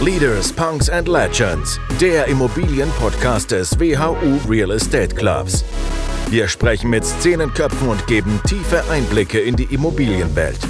[0.00, 5.64] Leaders, Punks and Legends, der Immobilienpodcast des WHU Real Estate Clubs.
[6.30, 10.60] Wir sprechen mit Szenenköpfen und geben tiefe Einblicke in die Immobilienwelt.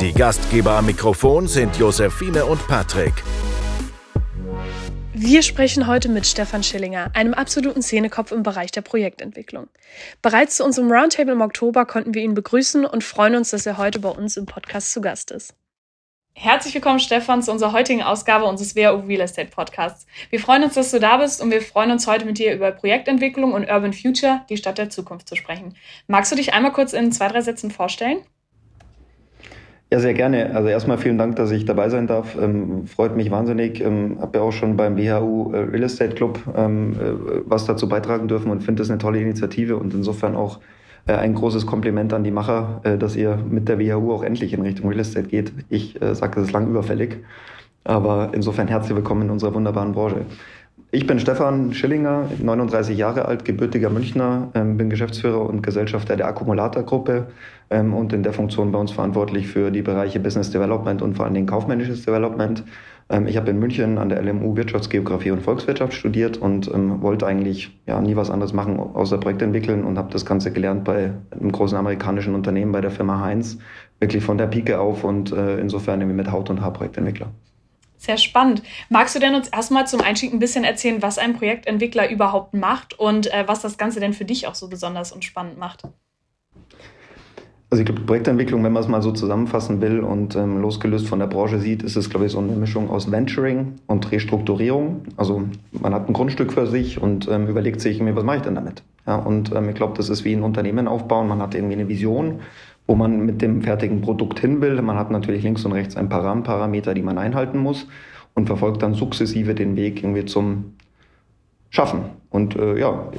[0.00, 3.14] Die Gastgeber am Mikrofon sind Josephine und Patrick.
[5.12, 9.66] Wir sprechen heute mit Stefan Schillinger, einem absoluten Szenekopf im Bereich der Projektentwicklung.
[10.22, 13.76] Bereits zu unserem Roundtable im Oktober konnten wir ihn begrüßen und freuen uns, dass er
[13.76, 15.52] heute bei uns im Podcast zu Gast ist.
[16.40, 20.06] Herzlich willkommen, Stefan, zu unserer heutigen Ausgabe unseres WAU Real Estate Podcasts.
[20.30, 22.70] Wir freuen uns, dass du da bist und wir freuen uns heute mit dir über
[22.70, 25.74] Projektentwicklung und Urban Future, die Stadt der Zukunft, zu sprechen.
[26.06, 28.18] Magst du dich einmal kurz in zwei, drei Sätzen vorstellen?
[29.90, 30.54] Ja, sehr gerne.
[30.54, 32.36] Also erstmal vielen Dank, dass ich dabei sein darf.
[32.40, 33.80] Ähm, freut mich wahnsinnig.
[33.80, 37.88] Ähm, habe ja auch schon beim WHU äh, Real Estate Club ähm, äh, was dazu
[37.88, 40.60] beitragen dürfen und finde das eine tolle Initiative und insofern auch
[41.06, 44.62] ein großes Kompliment an die Macher, äh, dass ihr mit der WHU auch endlich in
[44.62, 45.52] Richtung Real Estate geht.
[45.68, 47.18] Ich äh, sage, das ist lang überfällig.
[47.84, 50.26] Aber insofern herzlich willkommen in unserer wunderbaren Branche.
[50.90, 56.26] Ich bin Stefan Schillinger, 39 Jahre alt, gebürtiger Münchner, ähm, bin Geschäftsführer und Gesellschafter der
[56.28, 57.26] Akkumulatorgruppe
[57.68, 61.26] ähm, und in der Funktion bei uns verantwortlich für die Bereiche Business Development und vor
[61.26, 62.64] allen Dingen kaufmännisches Development.
[63.10, 67.26] Ähm, ich habe in München an der LMU Wirtschaftsgeografie und Volkswirtschaft studiert und ähm, wollte
[67.26, 71.12] eigentlich ja, nie was anderes machen, außer Projekt entwickeln und habe das Ganze gelernt bei
[71.30, 73.58] einem großen amerikanischen Unternehmen, bei der Firma Heinz,
[74.00, 77.28] wirklich von der Pike auf und äh, insofern irgendwie mit Haut- und Haarprojektentwickler.
[77.96, 78.62] Sehr spannend.
[78.90, 82.96] Magst du denn uns erstmal zum Einstieg ein bisschen erzählen, was ein Projektentwickler überhaupt macht
[82.96, 85.82] und äh, was das Ganze denn für dich auch so besonders und spannend macht?
[87.70, 91.18] Also ich glaube, Projektentwicklung, wenn man es mal so zusammenfassen will und ähm, losgelöst von
[91.18, 95.02] der Branche sieht, ist es, glaube ich, so eine Mischung aus Venturing und Restrukturierung.
[95.18, 98.54] Also man hat ein Grundstück für sich und ähm, überlegt sich, was mache ich denn
[98.54, 98.82] damit?
[99.06, 101.28] Ja, und ähm, ich glaube, das ist wie ein Unternehmen aufbauen.
[101.28, 102.40] Man hat irgendwie eine Vision,
[102.86, 104.80] wo man mit dem fertigen Produkt hin will.
[104.80, 107.86] Man hat natürlich links und rechts ein paar Rahmenparameter, die man einhalten muss
[108.34, 110.72] und verfolgt dann sukzessive den Weg irgendwie zum
[111.70, 112.00] schaffen.
[112.30, 113.10] Und äh, ja,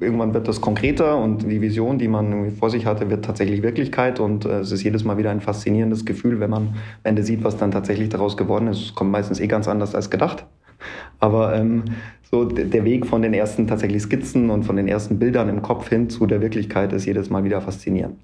[0.00, 4.20] irgendwann wird das konkreter und die Vision, die man vor sich hatte, wird tatsächlich Wirklichkeit.
[4.20, 7.42] Und äh, es ist jedes Mal wieder ein faszinierendes Gefühl, wenn man am Ende sieht,
[7.42, 8.80] was dann tatsächlich daraus geworden ist.
[8.80, 10.46] Es kommt meistens eh ganz anders als gedacht.
[11.20, 11.84] Aber ähm,
[12.30, 15.88] so der Weg von den ersten tatsächlich Skizzen und von den ersten Bildern im Kopf
[15.88, 18.16] hin zu der Wirklichkeit ist jedes Mal wieder faszinierend.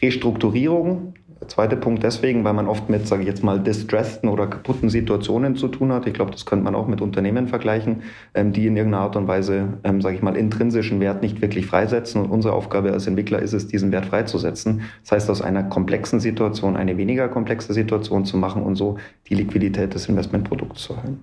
[0.00, 1.14] Restrukturierung
[1.46, 5.54] Zweiter Punkt deswegen, weil man oft mit, sage ich jetzt mal, distressten oder kaputten Situationen
[5.54, 6.06] zu tun hat.
[6.06, 8.02] Ich glaube, das könnte man auch mit Unternehmen vergleichen,
[8.34, 11.66] ähm, die in irgendeiner Art und Weise, ähm, sage ich mal, intrinsischen Wert nicht wirklich
[11.66, 12.22] freisetzen.
[12.22, 14.82] Und unsere Aufgabe als Entwickler ist es, diesen Wert freizusetzen.
[15.02, 18.98] Das heißt, aus einer komplexen Situation eine weniger komplexe Situation zu machen und so
[19.28, 21.22] die Liquidität des Investmentprodukts zu erhöhen.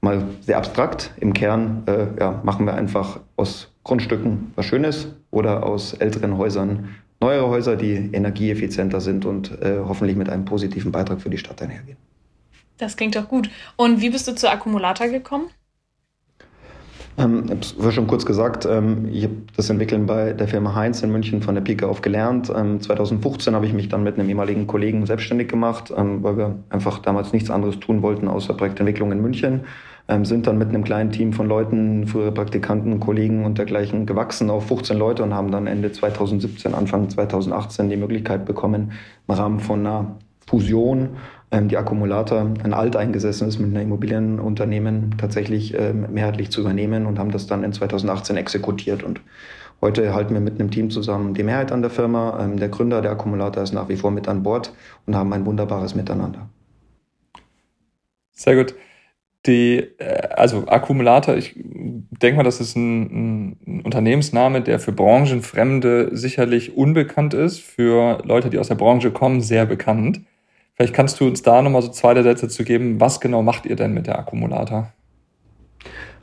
[0.00, 1.12] Mal sehr abstrakt.
[1.18, 6.90] Im Kern äh, ja, machen wir einfach aus Grundstücken was Schönes oder aus älteren Häusern
[7.20, 11.62] neuere Häuser, die energieeffizienter sind und äh, hoffentlich mit einem positiven Beitrag für die Stadt
[11.62, 11.96] einhergehen.
[12.78, 13.50] Das klingt doch gut.
[13.76, 15.46] Und wie bist du zu Akkumulator gekommen?
[17.16, 21.02] Ähm, ich habe schon kurz gesagt, ähm, ich habe das Entwickeln bei der Firma Heinz
[21.02, 22.52] in München von der Pike auf gelernt.
[22.54, 26.56] Ähm, 2015 habe ich mich dann mit einem ehemaligen Kollegen selbstständig gemacht, ähm, weil wir
[26.70, 29.64] einfach damals nichts anderes tun wollten außer Projektentwicklung in München
[30.08, 34.50] ähm, sind dann mit einem kleinen Team von Leuten, frühere Praktikanten, Kollegen und dergleichen gewachsen
[34.50, 38.92] auf 15 Leute und haben dann Ende 2017, Anfang 2018 die Möglichkeit bekommen,
[39.26, 41.10] im Rahmen von einer Fusion
[41.62, 47.46] die Akkumulator, ein alteingesessenes mit einer Immobilienunternehmen tatsächlich ähm, mehrheitlich zu übernehmen und haben das
[47.46, 49.20] dann in 2018 exekutiert und
[49.80, 52.42] Heute halten wir mit einem Team zusammen die Mehrheit an der Firma.
[52.42, 54.72] Ähm, der Gründer der Akkumulator ist nach wie vor mit an Bord
[55.04, 56.48] und haben ein wunderbares Miteinander.
[58.32, 58.74] Sehr gut
[59.46, 66.10] die, äh, also Akkumulator, ich denke mal, das ist ein, ein, Unternehmensname, der für Branchenfremde
[66.12, 70.22] sicherlich unbekannt ist, für Leute, die aus der Branche kommen, sehr bekannt.
[70.76, 73.00] Vielleicht kannst du uns da nochmal so zwei Sätze zu geben.
[73.00, 74.92] Was genau macht ihr denn mit der Akkumulator?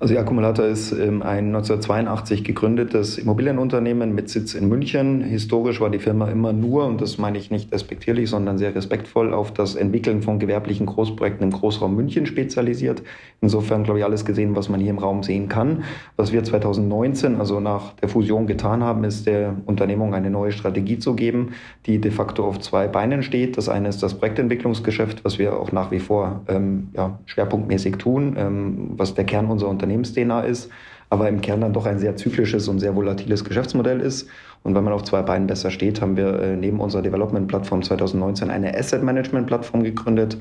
[0.02, 5.22] Also die Akkumulator ist ähm, ein 1982 gegründetes Immobilienunternehmen mit Sitz in München.
[5.22, 9.32] Historisch war die Firma immer nur, und das meine ich nicht respektierlich, sondern sehr respektvoll,
[9.32, 13.04] auf das Entwickeln von gewerblichen Großprojekten im Großraum München spezialisiert.
[13.42, 15.84] Insofern, glaube ich, alles gesehen, was man hier im Raum sehen kann.
[16.16, 20.98] Was wir 2019, also nach der Fusion getan haben, ist der Unternehmung eine neue Strategie
[20.98, 21.50] zu geben,
[21.86, 23.56] die de facto auf zwei Beinen steht.
[23.56, 28.36] Das eine ist das Projektentwicklungsgeschäft, was wir auch nach wie vor ähm, ja, schwerpunktmäßig tun,
[28.36, 30.70] ähm, was der Kern unserer Unternehmen Unternehmens-DNA ist,
[31.10, 34.30] aber im Kern dann doch ein sehr zyklisches und sehr volatiles Geschäftsmodell ist.
[34.64, 38.50] Und wenn man auf zwei Beinen besser steht, haben wir äh, neben unserer Development-Plattform 2019
[38.50, 40.38] eine Asset-Management-Plattform gegründet,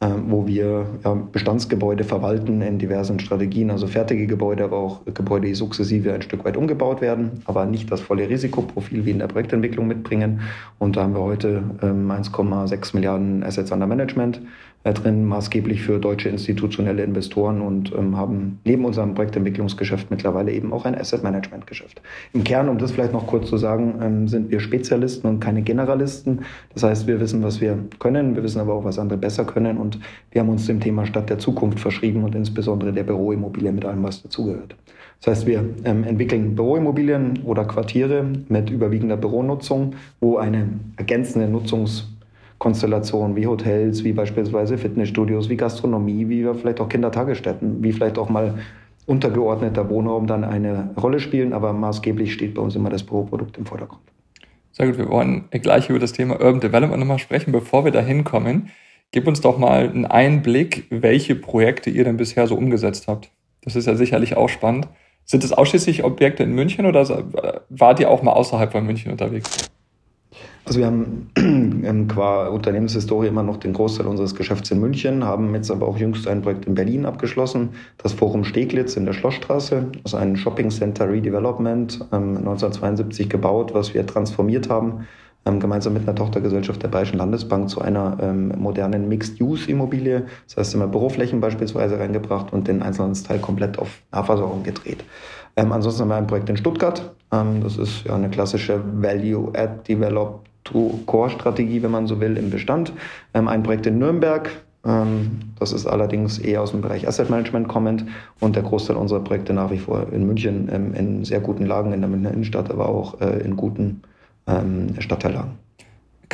[0.00, 0.86] äh, wo wir
[1.32, 6.44] Bestandsgebäude verwalten in diversen Strategien, also fertige Gebäude, aber auch Gebäude, die sukzessive ein Stück
[6.44, 10.40] weit umgebaut werden, aber nicht das volle Risikoprofil wie in der Projektentwicklung mitbringen.
[10.78, 14.40] Und da haben wir heute 1,6 ähm, Milliarden Assets under Management
[14.88, 20.72] äh, drin, maßgeblich für deutsche institutionelle Investoren und ähm, haben neben unserem Projektentwicklungsgeschäft mittlerweile eben
[20.72, 22.00] auch ein Asset Management Geschäft.
[22.32, 25.62] Im Kern, um das vielleicht noch kurz zu sagen, ähm, sind wir Spezialisten und keine
[25.62, 26.40] Generalisten.
[26.74, 29.78] Das heißt, wir wissen, was wir können, wir wissen aber auch, was andere besser können
[29.78, 29.98] und
[30.30, 34.02] wir haben uns dem Thema Stadt der Zukunft verschrieben und insbesondere der Büroimmobilie mit allem,
[34.02, 34.74] was dazugehört.
[35.20, 41.48] Das heißt, wir ähm, entwickeln Büroimmobilien oder Quartiere mit überwiegender Büronutzung, wo eine ergänzende
[42.58, 48.28] Nutzungskonstellation wie Hotels, wie beispielsweise Fitnessstudios, wie Gastronomie, wie vielleicht auch Kindertagesstätten, wie vielleicht auch
[48.28, 48.54] mal
[49.06, 53.64] untergeordneter Wohnraum dann eine Rolle spielen, aber maßgeblich steht bei uns immer das Büroprodukt im
[53.64, 54.02] Vordergrund.
[54.72, 57.52] Sehr gut, wir wollen gleich über das Thema Urban Development nochmal sprechen.
[57.52, 58.68] Bevor wir da hinkommen,
[59.12, 63.30] gib uns doch mal einen Einblick, welche Projekte ihr denn bisher so umgesetzt habt.
[63.62, 64.88] Das ist ja sicherlich auch spannend.
[65.24, 67.06] Sind es ausschließlich Objekte in München oder
[67.68, 69.70] wart ihr auch mal außerhalb von München unterwegs?
[70.68, 71.30] Also wir haben
[72.08, 76.28] qua Unternehmenshistorie immer noch den Großteil unseres Geschäfts in München, haben jetzt aber auch jüngst
[76.28, 79.86] ein Projekt in Berlin abgeschlossen, das Forum Steglitz in der Schlossstraße.
[80.02, 85.06] Das ist ein Shopping Center Redevelopment, 1972 ähm, gebaut, was wir transformiert haben
[85.46, 90.26] ähm, gemeinsam mit einer Tochtergesellschaft der Bayerischen Landesbank zu einer ähm, modernen Mixed-Use-Immobilie.
[90.46, 95.02] Das heißt, immer Büroflächen beispielsweise reingebracht und den Einzelhandelsteil komplett auf Nahversorgung gedreht.
[95.56, 97.14] Ähm, ansonsten haben wir ein Projekt in Stuttgart.
[97.32, 100.47] Ähm, das ist ja eine klassische Value-Add-Develop
[101.06, 102.92] Core-Strategie, wenn man so will, im Bestand.
[103.34, 104.50] Ähm, ein Projekt in Nürnberg,
[104.84, 108.04] ähm, das ist allerdings eher aus dem Bereich Asset Management kommend
[108.40, 112.00] und der Großteil unserer Projekte nach wie vor in München in sehr guten Lagen in
[112.00, 114.02] der Münchner Innenstadt, aber auch äh, in guten
[114.46, 115.67] ähm, Stadtteillagen.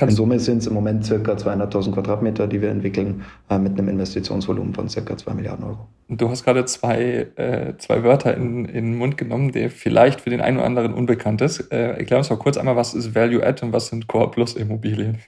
[0.01, 1.15] In Summe sind es im Moment ca.
[1.15, 5.17] 200.000 Quadratmeter, die wir entwickeln, äh, mit einem Investitionsvolumen von ca.
[5.17, 5.87] 2 Milliarden Euro.
[6.09, 10.31] Du hast gerade zwei, äh, zwei Wörter in, in den Mund genommen, der vielleicht für
[10.31, 11.73] den einen oder anderen unbekannt ist.
[11.73, 14.55] Äh, erklär uns mal kurz einmal, was ist Value Add und was sind Core Plus
[14.55, 15.19] Immobilien?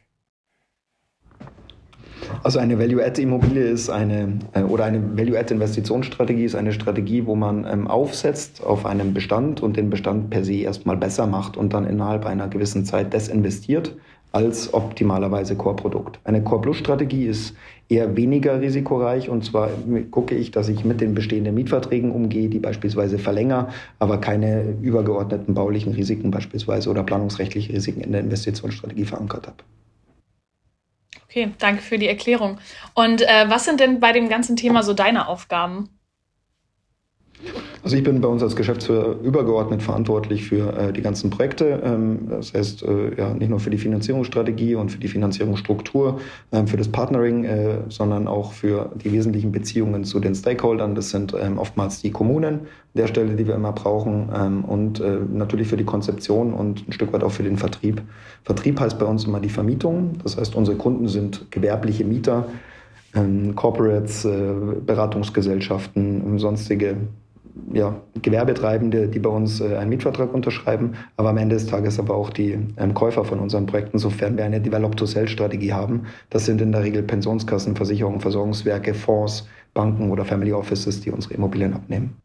[2.43, 7.87] Also eine Value-Add-Immobilie ist eine, äh, oder eine Value-Add-Investitionsstrategie ist eine Strategie, wo man ähm,
[7.89, 12.27] aufsetzt auf einem Bestand und den Bestand per se erstmal besser macht und dann innerhalb
[12.27, 13.97] einer gewissen Zeit desinvestiert
[14.37, 16.21] als optimalerweise Core-Produkt.
[16.25, 17.57] Eine Core-Plus-Strategie ist
[17.89, 19.71] eher weniger risikoreich und zwar
[20.11, 23.69] gucke ich, dass ich mit den bestehenden Mietverträgen umgehe, die beispielsweise verlängere,
[23.99, 29.57] aber keine übergeordneten baulichen Risiken beispielsweise oder planungsrechtliche Risiken in der Investitionsstrategie verankert habe.
[31.25, 32.59] Okay, danke für die Erklärung.
[32.93, 35.96] Und äh, was sind denn bei dem ganzen Thema so deine Aufgaben?
[37.87, 41.81] Also ich bin bei uns als Geschäftsführer übergeordnet verantwortlich für äh, die ganzen Projekte.
[41.85, 46.19] Ähm, das heißt, äh, ja, nicht nur für die Finanzierungsstrategie und für die Finanzierungsstruktur,
[46.51, 50.97] ähm, für das Partnering, äh, sondern auch für die wesentlichen Beziehungen zu den Stakeholdern.
[50.97, 54.99] Das sind ähm, oftmals die Kommunen an der Stelle, die wir immer brauchen ähm, und
[54.99, 58.03] äh, natürlich für die Konzeption und ein Stück weit auch für den Vertrieb.
[58.43, 60.15] Vertrieb heißt bei uns immer die Vermietung.
[60.25, 62.49] Das heißt, unsere Kunden sind gewerbliche Mieter,
[63.15, 64.55] ähm, Corporates, äh,
[64.85, 66.97] Beratungsgesellschaften, sonstige
[67.73, 72.15] ja, Gewerbetreibende, die bei uns äh, einen Mietvertrag unterschreiben, aber am Ende des Tages aber
[72.15, 76.07] auch die ähm, Käufer von unseren Projekten, sofern wir eine Develop-to-Sell-Strategie haben.
[76.31, 81.35] Das sind in der Regel Pensionskassen, Versicherungen, Versorgungswerke, Fonds, Banken oder Family Offices, die unsere
[81.35, 82.17] Immobilien abnehmen.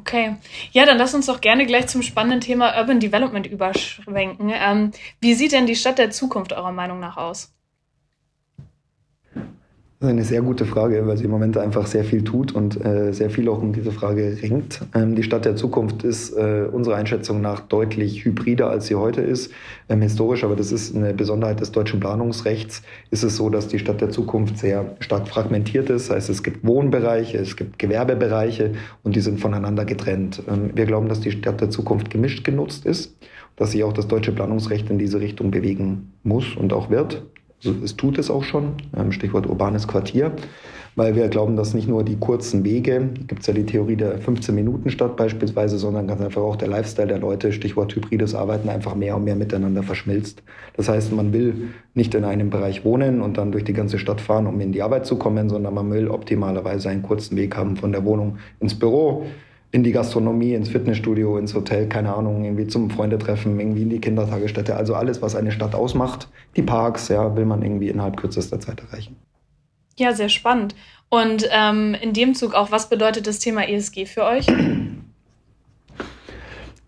[0.00, 0.36] Okay,
[0.72, 4.50] ja, dann lass uns doch gerne gleich zum spannenden Thema Urban Development überschwenken.
[4.50, 7.52] Ähm, wie sieht denn die Stadt der Zukunft eurer Meinung nach aus?
[10.00, 12.82] Das ist eine sehr gute Frage, weil sie im Moment einfach sehr viel tut und
[12.82, 14.80] äh, sehr viel auch um diese Frage ringt.
[14.94, 19.20] Ähm, die Stadt der Zukunft ist äh, unserer Einschätzung nach deutlich hybrider, als sie heute
[19.20, 19.52] ist.
[19.90, 23.78] Ähm, historisch, aber das ist eine Besonderheit des deutschen Planungsrechts, ist es so, dass die
[23.78, 26.08] Stadt der Zukunft sehr stark fragmentiert ist.
[26.08, 28.72] Das heißt, es gibt Wohnbereiche, es gibt Gewerbebereiche
[29.02, 30.42] und die sind voneinander getrennt.
[30.48, 33.18] Ähm, wir glauben, dass die Stadt der Zukunft gemischt genutzt ist,
[33.56, 37.22] dass sich auch das deutsche Planungsrecht in diese Richtung bewegen muss und auch wird.
[37.62, 40.32] Es tut es auch schon, ähm, Stichwort urbanes Quartier,
[40.96, 44.18] weil wir glauben, dass nicht nur die kurzen Wege, gibt es ja die Theorie der
[44.18, 49.14] 15-Minuten-Stadt beispielsweise, sondern ganz einfach auch der Lifestyle der Leute, Stichwort hybrides Arbeiten, einfach mehr
[49.16, 50.42] und mehr miteinander verschmilzt.
[50.76, 54.22] Das heißt, man will nicht in einem Bereich wohnen und dann durch die ganze Stadt
[54.22, 57.76] fahren, um in die Arbeit zu kommen, sondern man will optimalerweise einen kurzen Weg haben
[57.76, 59.26] von der Wohnung ins Büro,
[59.72, 64.00] in die Gastronomie, ins Fitnessstudio, ins Hotel, keine Ahnung, irgendwie zum Freundetreffen, irgendwie in die
[64.00, 64.74] Kindertagesstätte.
[64.76, 66.28] Also alles, was eine Stadt ausmacht.
[66.56, 69.16] Die Parks, ja, will man irgendwie innerhalb kürzester Zeit erreichen.
[69.96, 70.74] Ja, sehr spannend.
[71.08, 74.46] Und ähm, in dem Zug auch, was bedeutet das Thema ESG für euch?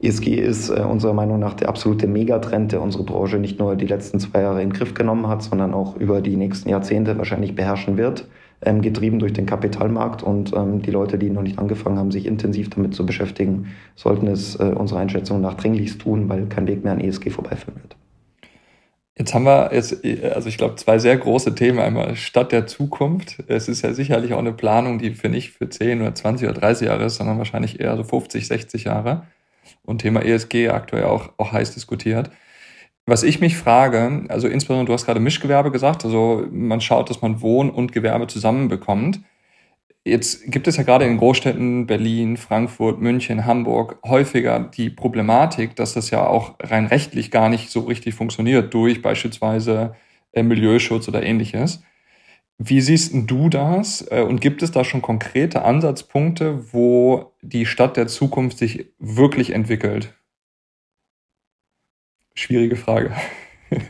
[0.01, 3.87] ESG ist äh, unserer Meinung nach der absolute Megatrend, der unsere Branche nicht nur die
[3.87, 7.55] letzten zwei Jahre in den Griff genommen hat, sondern auch über die nächsten Jahrzehnte wahrscheinlich
[7.55, 8.27] beherrschen wird
[8.65, 10.23] ähm, getrieben durch den Kapitalmarkt.
[10.23, 14.27] Und ähm, die Leute, die noch nicht angefangen haben, sich intensiv damit zu beschäftigen, sollten
[14.27, 17.97] es äh, unserer Einschätzung nach dringlichst tun, weil kein Weg mehr an ESG vorbeiführen wird.
[19.19, 20.05] Jetzt haben wir jetzt,
[20.35, 21.81] also ich glaube, zwei sehr große Themen.
[21.81, 23.43] Einmal Stadt der Zukunft.
[23.47, 26.59] Es ist ja sicherlich auch eine Planung, die für nicht für 10 oder 20 oder
[26.59, 29.27] 30 Jahre ist, sondern wahrscheinlich eher so 50, 60 Jahre.
[29.85, 32.31] Und Thema ESG aktuell auch, auch heiß diskutiert.
[33.07, 37.21] Was ich mich frage, also insbesondere du hast gerade Mischgewerbe gesagt, also man schaut, dass
[37.21, 39.21] man Wohn- und Gewerbe zusammenbekommt.
[40.05, 45.95] Jetzt gibt es ja gerade in Großstädten Berlin, Frankfurt, München, Hamburg häufiger die Problematik, dass
[45.95, 49.95] das ja auch rein rechtlich gar nicht so richtig funktioniert durch beispielsweise
[50.33, 51.83] äh, Milieuschutz oder ähnliches.
[52.59, 54.07] Wie siehst du das?
[54.11, 59.53] Äh, und gibt es da schon konkrete Ansatzpunkte, wo die Stadt der Zukunft sich wirklich
[59.53, 60.15] entwickelt?
[62.35, 63.11] Schwierige Frage.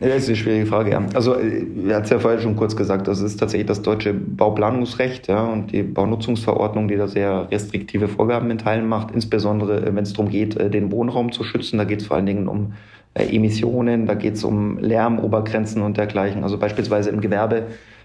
[0.00, 1.02] Das ist eine schwierige Frage, ja.
[1.14, 5.28] Also, er hat es ja vorher schon kurz gesagt, das ist tatsächlich das deutsche Bauplanungsrecht
[5.28, 10.04] ja, und die Baunutzungsverordnung, die da sehr restriktive Vorgaben in Teilen macht, insbesondere äh, wenn
[10.04, 11.78] es darum geht, äh, den Wohnraum zu schützen.
[11.78, 12.74] Da geht es vor allen Dingen um
[13.14, 16.44] äh, Emissionen, da geht es um Lärmobergrenzen und dergleichen.
[16.44, 17.64] Also beispielsweise im Gewerbe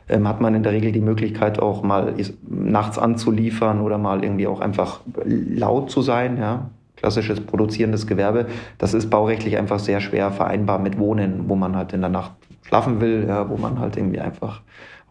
[0.10, 2.15] ähm, hat man in der Regel die Möglichkeit auch mal
[2.50, 8.94] nachts anzuliefern oder mal irgendwie auch einfach laut zu sein, ja klassisches produzierendes Gewerbe, das
[8.94, 13.00] ist baurechtlich einfach sehr schwer vereinbar mit Wohnen, wo man halt in der Nacht schlafen
[13.00, 14.62] will, ja, wo man halt irgendwie einfach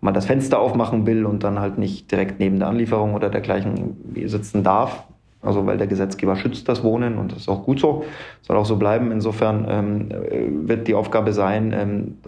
[0.01, 3.97] man das Fenster aufmachen will und dann halt nicht direkt neben der Anlieferung oder dergleichen
[4.27, 5.05] sitzen darf.
[5.43, 8.05] Also weil der Gesetzgeber schützt das Wohnen und das ist auch gut so,
[8.43, 9.13] soll auch so bleiben.
[9.13, 12.19] Insofern ähm, wird die Aufgabe sein, ähm,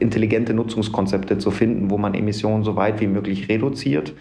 [0.00, 4.12] intelligente Nutzungskonzepte zu finden, wo man Emissionen so weit wie möglich reduziert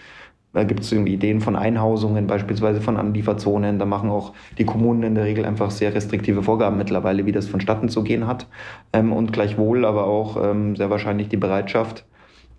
[0.53, 3.79] da gibt es irgendwie Ideen von Einhausungen, beispielsweise von Anlieferzonen.
[3.79, 7.47] Da machen auch die Kommunen in der Regel einfach sehr restriktive Vorgaben mittlerweile, wie das
[7.47, 8.47] vonstatten zu gehen hat.
[8.91, 12.05] Ähm, und gleichwohl aber auch ähm, sehr wahrscheinlich die Bereitschaft,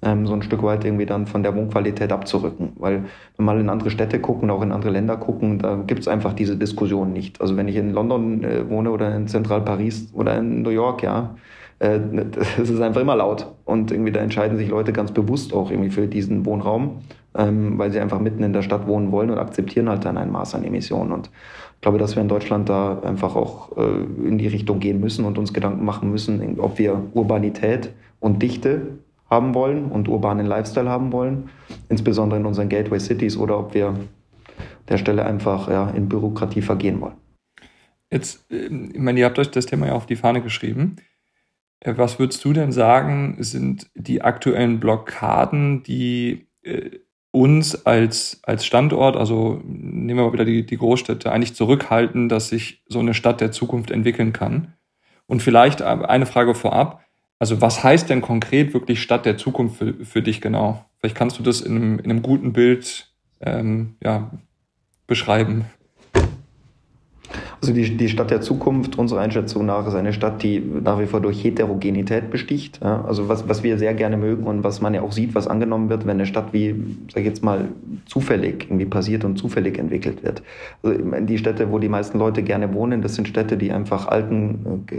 [0.00, 2.72] ähm, so ein Stück weit irgendwie dann von der Wohnqualität abzurücken.
[2.76, 3.04] Weil wenn
[3.36, 6.32] wir mal in andere Städte gucken, auch in andere Länder gucken, da gibt es einfach
[6.32, 7.42] diese Diskussion nicht.
[7.42, 11.02] Also wenn ich in London äh, wohne oder in Zentral Paris oder in New York,
[11.02, 11.36] ja,
[11.78, 12.00] äh,
[12.60, 13.52] es ist einfach immer laut.
[13.66, 17.02] Und irgendwie da entscheiden sich Leute ganz bewusst auch irgendwie für diesen Wohnraum,
[17.36, 20.30] ähm, weil sie einfach mitten in der Stadt wohnen wollen und akzeptieren halt dann ein
[20.30, 21.12] Maß an Emissionen.
[21.12, 21.30] Und
[21.74, 25.24] ich glaube, dass wir in Deutschland da einfach auch äh, in die Richtung gehen müssen
[25.24, 28.98] und uns Gedanken machen müssen, ob wir Urbanität und Dichte
[29.28, 31.48] haben wollen und urbanen Lifestyle haben wollen,
[31.88, 33.94] insbesondere in unseren Gateway Cities, oder ob wir
[34.88, 37.14] der Stelle einfach ja, in Bürokratie vergehen wollen.
[38.10, 40.96] Jetzt, äh, ich meine, ihr habt euch das Thema ja auf die Fahne geschrieben.
[41.80, 46.90] Äh, was würdest du denn sagen, sind die aktuellen Blockaden, die äh,
[47.32, 52.48] uns als, als Standort, also nehmen wir mal wieder die, die Großstädte, eigentlich zurückhalten, dass
[52.48, 54.74] sich so eine Stadt der Zukunft entwickeln kann?
[55.26, 57.00] Und vielleicht eine Frage vorab.
[57.38, 60.84] Also was heißt denn konkret wirklich Stadt der Zukunft für, für dich genau?
[60.98, 63.10] Vielleicht kannst du das in einem, in einem guten Bild
[63.40, 64.30] ähm, ja,
[65.06, 65.64] beschreiben.
[67.62, 71.06] Also die, die Stadt der Zukunft, unserer Einschätzung nach, ist eine Stadt, die nach wie
[71.06, 72.80] vor durch Heterogenität besticht.
[72.82, 75.46] Ja, also was, was wir sehr gerne mögen und was man ja auch sieht, was
[75.46, 76.74] angenommen wird, wenn eine Stadt wie,
[77.12, 77.68] sag ich jetzt mal,
[78.06, 80.42] zufällig irgendwie passiert und zufällig entwickelt wird.
[80.82, 84.84] Also die Städte, wo die meisten Leute gerne wohnen, das sind Städte, die einfach alten
[84.90, 84.94] äh,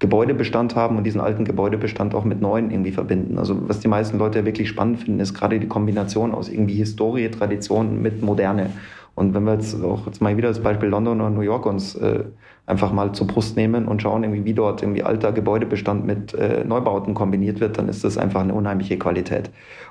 [0.00, 3.38] Gebäudebestand haben und diesen alten Gebäudebestand auch mit neuen irgendwie verbinden.
[3.38, 7.30] Also was die meisten Leute wirklich spannend finden, ist gerade die Kombination aus irgendwie Historie,
[7.30, 8.70] Tradition mit Moderne.
[9.14, 11.94] Und wenn wir jetzt auch jetzt mal wieder das Beispiel London oder New York uns
[11.94, 12.24] äh,
[12.66, 16.64] einfach mal zur Brust nehmen und schauen, irgendwie, wie dort irgendwie alter Gebäudebestand mit äh,
[16.64, 19.50] Neubauten kombiniert wird, dann ist das einfach eine unheimliche Qualität.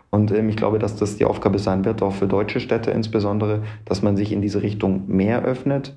[0.10, 3.62] Und ähm, ich glaube, dass das die Aufgabe sein wird, auch für deutsche Städte insbesondere,
[3.86, 5.96] dass man sich in diese Richtung mehr öffnet.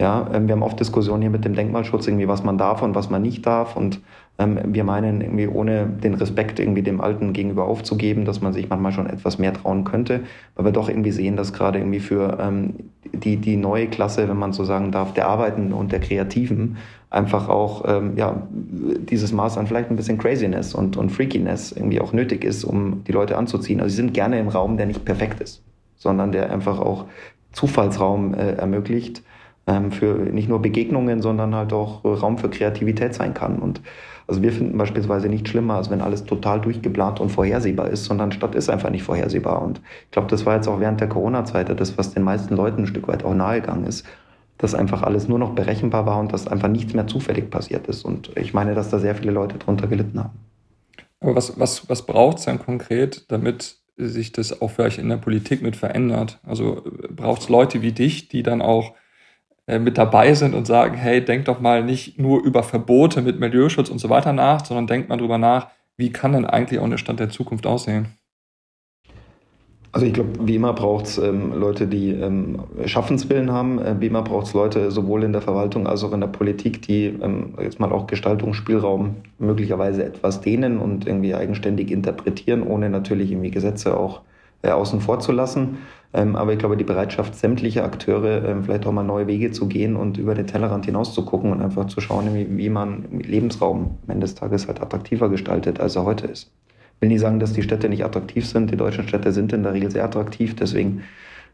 [0.00, 2.94] Ja, ähm, wir haben oft Diskussionen hier mit dem Denkmalschutz, irgendwie, was man darf und
[2.94, 3.76] was man nicht darf.
[3.76, 4.00] Und
[4.46, 8.92] wir meinen irgendwie, ohne den Respekt irgendwie dem Alten gegenüber aufzugeben, dass man sich manchmal
[8.92, 10.20] schon etwas mehr trauen könnte,
[10.54, 12.74] weil wir doch irgendwie sehen, dass gerade irgendwie für ähm,
[13.12, 16.78] die, die neue Klasse, wenn man so sagen darf, der Arbeitenden und der Kreativen
[17.10, 22.00] einfach auch ähm, ja, dieses Maß an vielleicht ein bisschen Craziness und, und Freakiness irgendwie
[22.00, 23.80] auch nötig ist, um die Leute anzuziehen.
[23.80, 25.62] Also sie sind gerne im Raum, der nicht perfekt ist,
[25.96, 27.06] sondern der einfach auch
[27.52, 29.22] Zufallsraum äh, ermöglicht
[29.66, 33.58] ähm, für nicht nur Begegnungen, sondern halt auch Raum für Kreativität sein kann.
[33.58, 33.82] Und
[34.30, 38.30] also wir finden beispielsweise nicht schlimmer, als wenn alles total durchgeplant und vorhersehbar ist, sondern
[38.30, 39.60] Stadt ist einfach nicht vorhersehbar.
[39.60, 42.82] Und ich glaube, das war jetzt auch während der Corona-Zeit das, was den meisten Leuten
[42.82, 44.06] ein Stück weit auch nahegegangen ist,
[44.56, 48.04] dass einfach alles nur noch berechenbar war und dass einfach nichts mehr zufällig passiert ist.
[48.04, 50.38] Und ich meine, dass da sehr viele Leute drunter gelitten haben.
[51.18, 55.16] Aber was, was, was braucht es dann konkret, damit sich das auch vielleicht in der
[55.16, 56.38] Politik mit verändert?
[56.46, 58.94] Also braucht es Leute wie dich, die dann auch
[59.78, 63.88] mit dabei sind und sagen, hey, denk doch mal nicht nur über Verbote mit Milieuschutz
[63.88, 66.98] und so weiter nach, sondern denkt mal drüber nach, wie kann denn eigentlich auch eine
[66.98, 68.08] Stadt der Zukunft aussehen?
[69.92, 73.80] Also ich glaube, wie immer braucht es ähm, Leute, die ähm, Schaffenswillen haben.
[73.80, 76.82] Äh, wie immer braucht es Leute sowohl in der Verwaltung als auch in der Politik,
[76.82, 83.32] die ähm, jetzt mal auch Gestaltungsspielraum möglicherweise etwas dehnen und irgendwie eigenständig interpretieren, ohne natürlich
[83.32, 84.20] irgendwie Gesetze auch
[84.62, 85.78] äh, außen vor zu lassen.
[86.12, 89.68] Ähm, aber ich glaube, die Bereitschaft sämtlicher Akteure, ähm, vielleicht auch mal neue Wege zu
[89.68, 93.04] gehen und über den Tellerrand hinaus zu gucken und einfach zu schauen, wie, wie man
[93.20, 96.50] Lebensraum am Ende des Tages halt attraktiver gestaltet, als er heute ist
[97.00, 98.70] will nicht sagen, dass die Städte nicht attraktiv sind.
[98.70, 100.54] Die deutschen Städte sind in der Regel sehr attraktiv.
[100.54, 101.02] Deswegen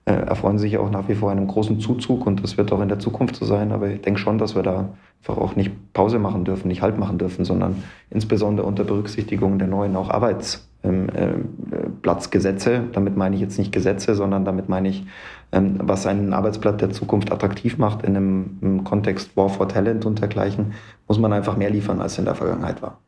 [0.04, 2.88] äh, erfreuen sich auch nach wie vor einem großen Zuzug und das wird auch in
[2.88, 3.72] der Zukunft so sein.
[3.72, 6.98] Aber ich denke schon, dass wir da einfach auch nicht Pause machen dürfen, nicht Halt
[6.98, 10.65] machen dürfen, sondern insbesondere unter Berücksichtigung der neuen auch Arbeitsplatzgesetze.
[10.86, 15.04] Ähm, äh, damit meine ich jetzt nicht Gesetze, sondern damit meine ich,
[15.52, 20.06] ähm, was einen Arbeitsplatz der Zukunft attraktiv macht in einem, im Kontext War for Talent
[20.06, 20.72] und dergleichen,
[21.08, 22.98] muss man einfach mehr liefern, als in der Vergangenheit war.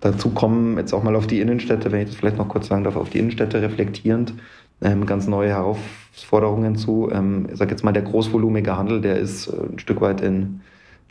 [0.00, 2.84] Dazu kommen jetzt auch mal auf die Innenstädte, wenn ich das vielleicht noch kurz sagen
[2.84, 4.34] darf, auf die Innenstädte reflektierend
[4.82, 7.08] ähm, ganz neue Herausforderungen zu.
[7.10, 10.60] Ähm, ich sage jetzt mal, der großvolumige Handel, der ist äh, ein Stück weit in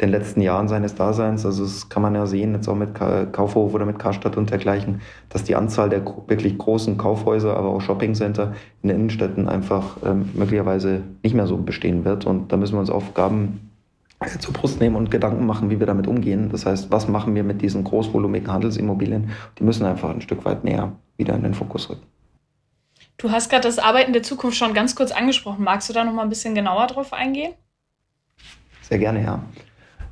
[0.01, 3.73] den letzten Jahren seines Daseins, also das kann man ja sehen, jetzt auch mit Kaufhof
[3.73, 8.53] oder mit Karstadt und dergleichen, dass die Anzahl der wirklich großen Kaufhäuser, aber auch Shoppingcenter
[8.81, 12.25] in den Innenstädten einfach ähm, möglicherweise nicht mehr so bestehen wird.
[12.25, 13.69] Und da müssen wir uns Aufgaben
[14.39, 16.49] zur Brust nehmen und Gedanken machen, wie wir damit umgehen.
[16.49, 19.31] Das heißt, was machen wir mit diesen großvolumigen Handelsimmobilien?
[19.59, 22.03] Die müssen einfach ein Stück weit näher wieder in den Fokus rücken.
[23.17, 25.63] Du hast gerade das Arbeiten der Zukunft schon ganz kurz angesprochen.
[25.63, 27.53] Magst du da noch mal ein bisschen genauer drauf eingehen?
[28.81, 29.43] Sehr gerne, ja.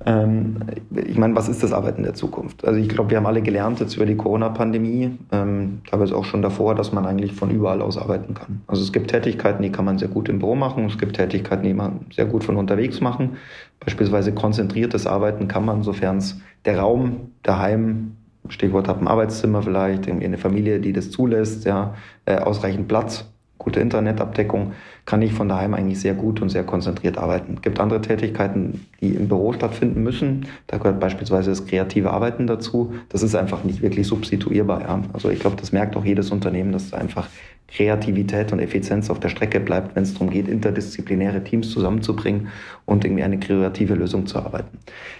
[0.05, 0.57] Ähm,
[0.95, 2.65] ich meine, was ist das Arbeiten der Zukunft?
[2.65, 6.41] Also ich glaube, wir haben alle gelernt jetzt über die Corona-Pandemie, ähm, teilweise auch schon
[6.41, 8.61] davor, dass man eigentlich von überall aus arbeiten kann.
[8.67, 11.63] Also es gibt Tätigkeiten, die kann man sehr gut im Büro machen, es gibt Tätigkeiten,
[11.63, 13.37] die man sehr gut von unterwegs machen.
[13.79, 18.17] Beispielsweise konzentriertes Arbeiten kann man, sofern es der Raum daheim
[18.49, 21.93] Stichwort habe ein Arbeitszimmer vielleicht, irgendwie eine Familie, die das zulässt, ja,
[22.25, 23.30] äh, ausreichend Platz
[23.61, 24.73] gute Internetabdeckung,
[25.05, 27.53] kann ich von daheim eigentlich sehr gut und sehr konzentriert arbeiten.
[27.55, 30.47] Es gibt andere Tätigkeiten, die im Büro stattfinden müssen.
[30.67, 32.93] Da gehört beispielsweise das kreative Arbeiten dazu.
[33.09, 34.81] Das ist einfach nicht wirklich substituierbar.
[34.81, 35.01] Ja.
[35.13, 37.27] Also ich glaube, das merkt auch jedes Unternehmen, dass einfach
[37.67, 42.49] Kreativität und Effizienz auf der Strecke bleibt, wenn es darum geht, interdisziplinäre Teams zusammenzubringen
[42.85, 44.77] und irgendwie eine kreative Lösung zu arbeiten.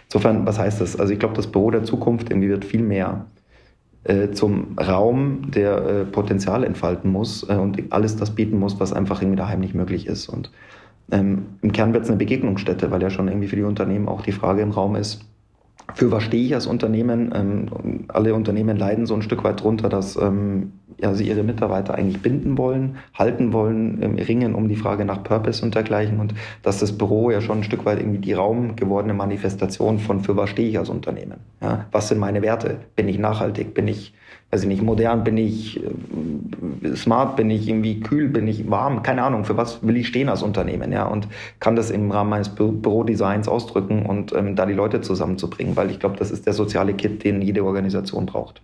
[0.08, 1.00] Insofern, was heißt das?
[1.00, 3.26] Also ich glaube, das Büro der Zukunft irgendwie wird viel mehr
[4.34, 9.22] zum Raum, der äh, Potenzial entfalten muss äh, und alles das bieten muss, was einfach
[9.22, 10.28] irgendwie daheim nicht möglich ist.
[10.28, 10.52] Und
[11.12, 14.22] ähm, im Kern wird es eine Begegnungsstätte, weil ja schon irgendwie für die Unternehmen auch
[14.22, 15.26] die Frage im Raum ist,
[15.94, 17.32] für was stehe ich als Unternehmen?
[17.36, 20.74] Ähm, alle Unternehmen leiden so ein Stück weit drunter, dass ähm,
[21.14, 25.64] sie ihre Mitarbeiter eigentlich binden wollen, halten wollen, ähm, ringen um die Frage nach Purpose
[25.64, 29.14] und dergleichen und dass das Büro ja schon ein Stück weit irgendwie die Raum gewordene
[29.14, 31.40] Manifestation von für was stehe ich als Unternehmen?
[31.62, 31.86] Ja?
[31.92, 32.78] Was sind meine Werte?
[32.96, 33.74] Bin ich nachhaltig?
[33.74, 34.14] Bin ich
[34.52, 39.02] weiß ich nicht, modern, bin ich äh, smart, bin ich irgendwie kühl, bin ich warm,
[39.02, 41.28] keine Ahnung, für was will ich stehen als Unternehmen, ja, und
[41.60, 45.90] kann das im Rahmen meines Bü Bürodesigns ausdrücken und ähm, da die Leute zusammenzubringen, weil
[45.90, 48.62] ich glaube, das ist der soziale Kit, den jede Organisation braucht.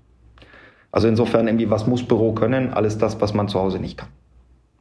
[0.98, 2.74] Also insofern irgendwie, was muss Büro können?
[2.74, 4.10] Alles das, was man zu Hause nicht kann.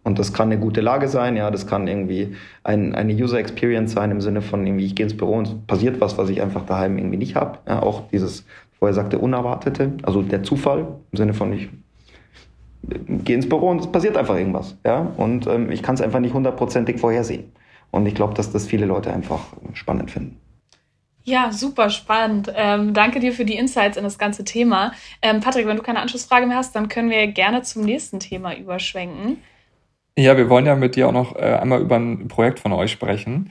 [0.02, 3.92] Und das kann eine gute Lage sein, ja, das kann irgendwie ein, eine User Experience
[3.92, 6.64] sein im Sinne von irgendwie, ich gehe ins Büro und passiert was, was ich einfach
[6.64, 7.59] daheim irgendwie nicht habe.
[7.68, 8.46] Ja, auch dieses
[8.81, 11.68] wo er sagte Unerwartete, also der Zufall im Sinne von ich
[13.24, 14.79] gehe ins Büro und es passiert einfach irgendwas.
[14.87, 15.12] Ja?
[15.18, 17.52] Und ähm, ich kann es einfach nicht hundertprozentig vorhersehen.
[17.90, 19.40] Und ich glaube, dass das viele Leute einfach
[19.74, 20.38] spannend finden.
[21.29, 22.53] Ja, super spannend.
[22.55, 24.93] Ähm, danke dir für die Insights in das ganze Thema.
[25.21, 28.57] Ähm, Patrick, wenn du keine Anschlussfrage mehr hast, dann können wir gerne zum nächsten Thema
[28.57, 29.39] überschwenken.
[30.17, 32.93] Ja, wir wollen ja mit dir auch noch äh, einmal über ein Projekt von euch
[32.93, 33.51] sprechen.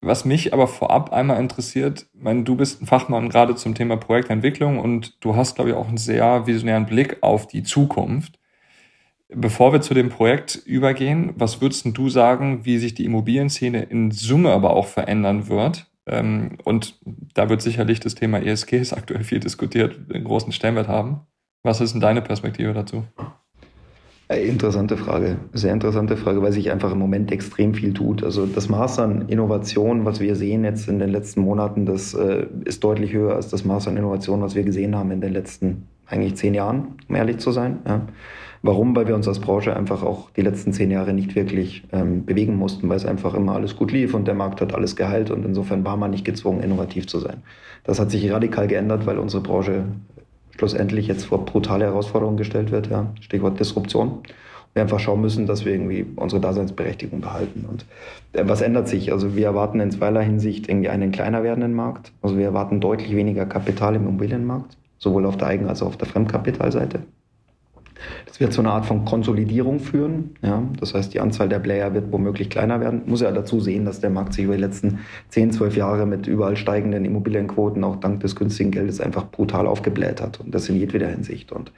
[0.00, 4.78] Was mich aber vorab einmal interessiert, meine, du bist ein Fachmann gerade zum Thema Projektentwicklung
[4.78, 8.38] und du hast, glaube ich, auch einen sehr visionären Blick auf die Zukunft.
[9.28, 14.10] Bevor wir zu dem Projekt übergehen, was würdest du sagen, wie sich die Immobilienszene in
[14.10, 15.89] Summe aber auch verändern wird?
[16.10, 16.98] Ähm, und
[17.34, 21.20] da wird sicherlich das Thema ESG, aktuell viel diskutiert, einen großen Stellenwert haben.
[21.62, 23.04] Was ist denn deine Perspektive dazu?
[24.28, 28.24] Äh, interessante Frage, sehr interessante Frage, weil sich einfach im Moment extrem viel tut.
[28.24, 32.46] Also das Maß an Innovation, was wir sehen jetzt in den letzten Monaten, das äh,
[32.64, 35.88] ist deutlich höher als das Maß an Innovation, was wir gesehen haben in den letzten
[36.06, 37.78] eigentlich zehn Jahren, um ehrlich zu sein.
[37.86, 38.06] Ja.
[38.62, 38.94] Warum?
[38.94, 42.56] Weil wir uns als Branche einfach auch die letzten zehn Jahre nicht wirklich ähm, bewegen
[42.56, 45.44] mussten, weil es einfach immer alles gut lief und der Markt hat alles geheilt und
[45.46, 47.38] insofern war man nicht gezwungen, innovativ zu sein.
[47.84, 49.84] Das hat sich radikal geändert, weil unsere Branche
[50.58, 54.18] schlussendlich jetzt vor brutale Herausforderungen gestellt wird, ja, Stichwort Disruption.
[54.74, 57.64] Wir einfach schauen müssen, dass wir irgendwie unsere Daseinsberechtigung behalten.
[57.68, 57.86] Und
[58.34, 59.10] äh, was ändert sich?
[59.10, 62.12] Also wir erwarten in zweierlei Hinsicht irgendwie einen kleiner werdenden Markt.
[62.22, 65.96] Also wir erwarten deutlich weniger Kapital im Immobilienmarkt, sowohl auf der Eigen- als auch auf
[65.96, 67.00] der Fremdkapitalseite.
[68.26, 70.36] Das wird zu einer Art von Konsolidierung führen.
[70.42, 70.62] Ja?
[70.78, 73.02] Das heißt, die Anzahl der Player wird womöglich kleiner werden.
[73.06, 76.26] Muss ja dazu sehen, dass der Markt sich über die letzten 10, 12 Jahre mit
[76.26, 80.40] überall steigenden Immobilienquoten auch dank des günstigen Geldes einfach brutal aufgebläht hat.
[80.40, 81.52] Und das in jedweder Hinsicht.
[81.52, 81.72] Und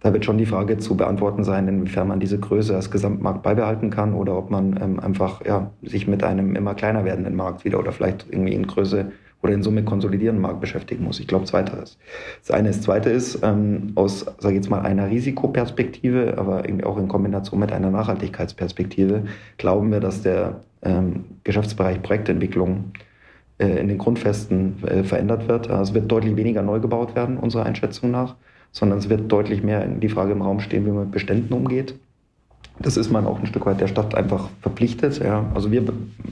[0.00, 3.90] da wird schon die Frage zu beantworten sein, inwiefern man diese Größe als Gesamtmarkt beibehalten
[3.90, 7.78] kann oder ob man ähm, einfach ja, sich mit einem immer kleiner werdenden Markt wieder
[7.78, 11.20] oder vielleicht irgendwie in Größe oder in Summe konsolidierenden Markt beschäftigen muss.
[11.20, 11.98] Ich glaube, zweiteres.
[12.40, 16.84] Das eine ist, zweite ist, ähm, aus, sage ich jetzt mal, einer Risikoperspektive, aber irgendwie
[16.84, 19.24] auch in Kombination mit einer Nachhaltigkeitsperspektive,
[19.58, 22.92] glauben wir, dass der ähm, Geschäftsbereich Projektentwicklung
[23.58, 25.68] äh, in den Grundfesten äh, verändert wird.
[25.68, 28.36] Es wird deutlich weniger neu gebaut werden, unserer Einschätzung nach,
[28.70, 31.94] sondern es wird deutlich mehr die Frage im Raum stehen, wie man mit Beständen umgeht.
[32.78, 35.18] Das ist man auch ein Stück weit der Stadt einfach verpflichtet.
[35.18, 35.50] Ja.
[35.54, 35.84] Also wir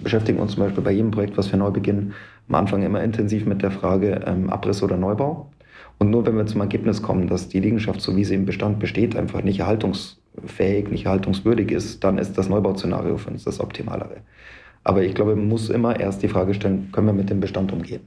[0.02, 2.14] beschäftigen uns zum Beispiel bei jedem Projekt, was wir neu beginnen,
[2.48, 5.50] am Anfang immer intensiv mit der Frage ähm, Abriss oder Neubau.
[5.98, 8.78] Und nur wenn wir zum Ergebnis kommen, dass die Liegenschaft, so wie sie im Bestand
[8.78, 14.16] besteht, einfach nicht erhaltungsfähig, nicht erhaltungswürdig ist, dann ist das Neubau-Szenario für uns das Optimalere.
[14.82, 17.70] Aber ich glaube, man muss immer erst die Frage stellen, können wir mit dem Bestand
[17.72, 18.00] umgehen?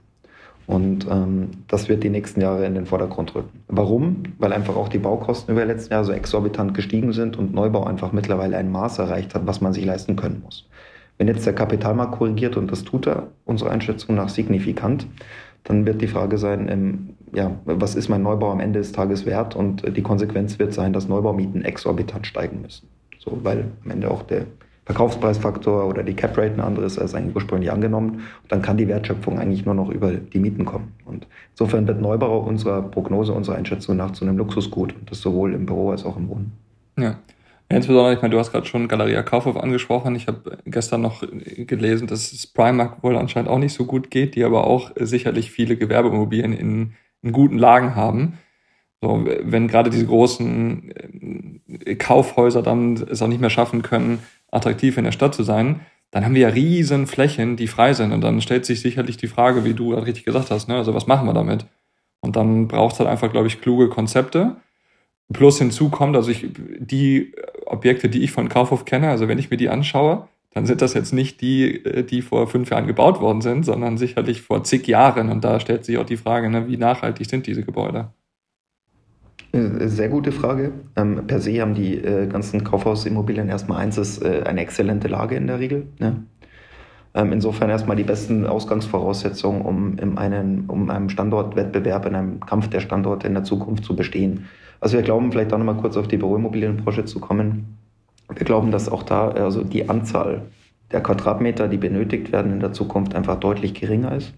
[0.66, 3.64] Und ähm, das wird die nächsten Jahre in den Vordergrund rücken.
[3.68, 4.24] Warum?
[4.40, 7.84] Weil einfach auch die Baukosten über die letzten Jahre so exorbitant gestiegen sind und Neubau
[7.84, 10.68] einfach mittlerweile ein Maß erreicht hat, was man sich leisten können muss.
[11.18, 15.06] Wenn jetzt der Kapitalmarkt korrigiert, und das tut er unserer Einschätzung nach signifikant,
[15.66, 19.26] dann wird die Frage sein, ähm, ja, was ist mein Neubau am Ende des Tages
[19.26, 19.56] wert?
[19.56, 22.88] Und die Konsequenz wird sein, dass Neubaumieten exorbitant steigen müssen.
[23.20, 24.46] So, weil am Ende auch der
[24.86, 28.10] Verkaufspreisfaktor oder die Cap Rate ein anderes als eigentlich ursprünglich angenommen.
[28.42, 30.94] Und dann kann die Wertschöpfung eigentlich nur noch über die Mieten kommen.
[31.06, 34.94] Und insofern wird Neubau unserer Prognose, unserer Einschätzung nach zu einem Luxusgut.
[34.94, 36.52] Und das sowohl im Büro als auch im Wohnen.
[36.98, 37.16] Ja.
[37.70, 40.16] Insbesondere, ich meine, du hast gerade schon Galeria Kaufhof angesprochen.
[40.16, 41.24] Ich habe gestern noch
[41.56, 45.50] gelesen, dass es Primark wohl anscheinend auch nicht so gut geht, die aber auch sicherlich
[45.50, 48.38] viele Gewerbeimmobilien in, in guten Lagen haben.
[49.02, 50.94] So, wenn gerade diese großen
[51.86, 54.20] äh, Kaufhäuser dann es auch nicht mehr schaffen können,
[54.54, 58.12] attraktiv in der Stadt zu sein, dann haben wir ja riesen Flächen, die frei sind.
[58.12, 60.76] Und dann stellt sich sicherlich die Frage, wie du richtig gesagt hast, ne?
[60.76, 61.66] also was machen wir damit?
[62.22, 64.56] Und dann braucht es halt einfach, glaube ich, kluge Konzepte.
[65.32, 67.34] Plus hinzu kommt, also ich, die
[67.66, 70.94] Objekte, die ich von Kaufhof kenne, also wenn ich mir die anschaue, dann sind das
[70.94, 74.88] jetzt nicht die, äh, die vor fünf Jahren gebaut worden sind, sondern sicherlich vor zig
[74.88, 75.30] Jahren.
[75.30, 78.10] Und da stellt sich auch die Frage, ne, wie nachhaltig sind diese Gebäude?
[79.54, 80.72] Äh, sehr gute Frage.
[80.96, 85.36] Ähm, per se haben die äh, ganzen Kaufhausimmobilien erstmal eins ist äh, eine exzellente Lage
[85.36, 85.88] in der Regel.
[86.00, 86.24] Ne?
[87.14, 92.70] Ähm, insofern erstmal die besten Ausgangsvoraussetzungen, um in einen, um einem Standortwettbewerb, in einem Kampf
[92.70, 94.48] der Standorte in der Zukunft zu bestehen.
[94.80, 97.78] Also wir glauben, vielleicht auch nochmal kurz auf die Büroimmobilienbranche zu kommen.
[98.34, 100.42] Wir glauben, dass auch da also die Anzahl
[100.92, 104.34] der Quadratmeter, die benötigt werden in der Zukunft, einfach deutlich geringer ist.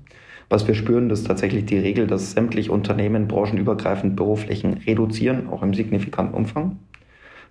[0.49, 5.73] Was wir spüren, ist tatsächlich die Regel, dass sämtliche Unternehmen branchenübergreifend Büroflächen reduzieren, auch im
[5.73, 6.77] signifikanten Umfang.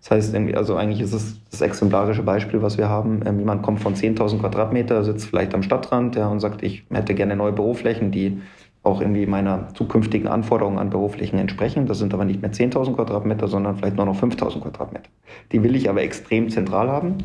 [0.01, 3.23] Das heißt, also eigentlich ist es das exemplarische Beispiel, was wir haben.
[3.25, 7.15] Ähm, jemand kommt von 10.000 Quadratmeter, sitzt vielleicht am Stadtrand ja, und sagt, ich hätte
[7.15, 8.43] gerne neue Büroflächen, die
[8.83, 11.87] auch irgendwie meiner zukünftigen Anforderungen an Büroflächen entsprechen.
[11.87, 15.09] Das sind aber nicht mehr 10.000 Quadratmeter, sondern vielleicht nur noch 5.000 Quadratmeter.
[15.53, 17.17] Die will ich aber extrem zentral haben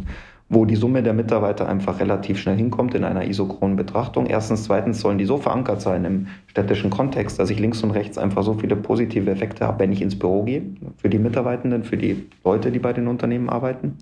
[0.50, 4.26] wo die Summe der Mitarbeiter einfach relativ schnell hinkommt in einer isochronen Betrachtung.
[4.26, 8.18] Erstens, zweitens sollen die so verankert sein im städtischen Kontext, dass ich links und rechts
[8.18, 10.64] einfach so viele positive Effekte habe, wenn ich ins Büro gehe,
[10.98, 13.98] für die Mitarbeitenden, für die Leute, die bei den Unternehmen arbeiten.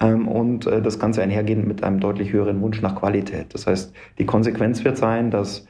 [0.00, 3.54] Ähm, und äh, das Ganze einhergehend mit einem deutlich höheren Wunsch nach Qualität.
[3.54, 5.66] Das heißt, die Konsequenz wird sein, dass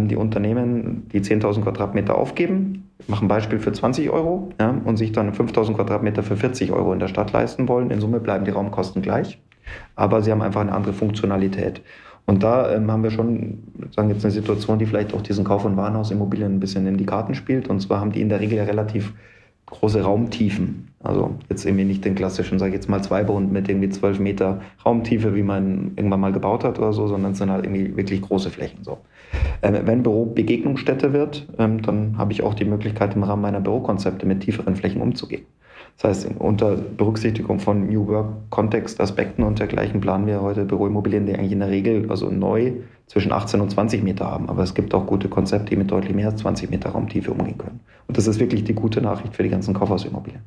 [0.00, 5.32] die Unternehmen die 10.000 Quadratmeter aufgeben, machen Beispiel für 20 Euro ja, und sich dann
[5.32, 7.90] 5.000 Quadratmeter für 40 Euro in der Stadt leisten wollen.
[7.90, 9.40] In Summe bleiben die Raumkosten gleich,
[9.96, 11.82] aber sie haben einfach eine andere Funktionalität.
[12.24, 15.64] Und da ähm, haben wir schon sagen jetzt eine Situation, die vielleicht auch diesen Kauf-
[15.64, 17.68] und Warenhausimmobilien ein bisschen in die Karten spielt.
[17.68, 19.12] Und zwar haben die in der Regel relativ
[19.66, 20.88] große Raumtiefen.
[21.02, 24.60] Also jetzt irgendwie nicht den klassischen, sage ich jetzt mal, Zweibund mit irgendwie 12 Meter
[24.84, 28.22] Raumtiefe, wie man irgendwann mal gebaut hat oder so, sondern es sind halt irgendwie wirklich
[28.22, 28.84] große Flächen.
[28.84, 28.98] So.
[29.62, 33.60] Ähm, wenn Büro Begegnungsstätte wird, ähm, dann habe ich auch die Möglichkeit, im Rahmen meiner
[33.60, 35.46] Bürokonzepte mit tieferen Flächen umzugehen.
[35.98, 41.34] Das heißt, unter Berücksichtigung von New Work Kontextaspekten und dergleichen planen wir heute Büroimmobilien, die
[41.34, 42.72] eigentlich in der Regel, also neu,
[43.06, 44.48] zwischen 18 und 20 Meter haben.
[44.48, 47.58] Aber es gibt auch gute Konzepte, die mit deutlich mehr als 20 Meter Raumtiefe umgehen
[47.58, 47.80] können.
[48.08, 50.42] Und das ist wirklich die gute Nachricht für die ganzen Kaufhausimmobilien.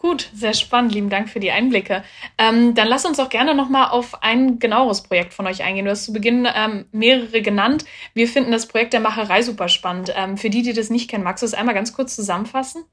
[0.00, 0.94] Gut, sehr spannend.
[0.94, 2.02] Lieben Dank für die Einblicke.
[2.38, 5.84] Ähm, dann lass uns auch gerne nochmal auf ein genaueres Projekt von euch eingehen.
[5.84, 7.84] Du hast zu Beginn ähm, mehrere genannt.
[8.14, 10.10] Wir finden das Projekt der Macherei super spannend.
[10.16, 12.84] Ähm, für die, die das nicht kennen, magst du es einmal ganz kurz zusammenfassen?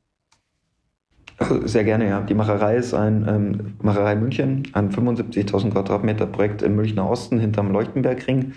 [1.63, 2.19] Sehr gerne, ja.
[2.19, 7.71] Die Macherei ist ein ähm, Macherei München, ein 75.000 Quadratmeter Projekt im Münchner Osten hinterm
[7.71, 8.51] Leuchtenbergring.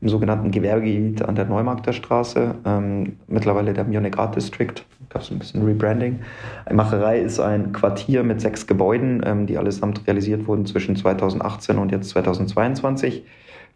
[0.00, 4.74] Im sogenannten Gewerbegebiet an der Neumarkter Straße, ähm, mittlerweile der Munich Art District.
[5.08, 6.20] Gab es ein bisschen Rebranding.
[6.70, 11.92] Macherei ist ein Quartier mit sechs Gebäuden, ähm, die allesamt realisiert wurden zwischen 2018 und
[11.92, 13.24] jetzt 2022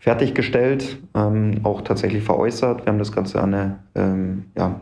[0.00, 2.84] fertiggestellt, ähm, auch tatsächlich veräußert.
[2.84, 4.80] Wir haben das Ganze an eine, ähm, ja,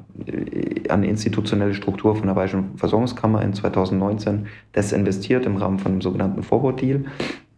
[0.88, 4.46] an eine institutionelle Struktur von der Bayerischen Versorgungskammer in 2019
[4.76, 7.04] desinvestiert im Rahmen von einem sogenannten Forward-Deal.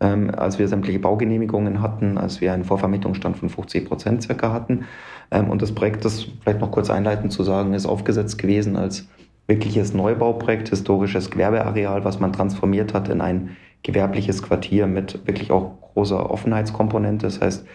[0.02, 4.86] Ähm, als wir sämtliche Baugenehmigungen hatten, als wir einen Vorvermietungsstand von 50 Prozent circa hatten.
[5.30, 9.08] Ähm, und das Projekt, das vielleicht noch kurz einleitend zu sagen, ist aufgesetzt gewesen als
[9.46, 15.72] wirkliches Neubauprojekt, historisches Gewerbeareal, was man transformiert hat in ein gewerbliches Quartier mit wirklich auch
[15.92, 17.26] großer Offenheitskomponente.
[17.26, 17.66] Das heißt,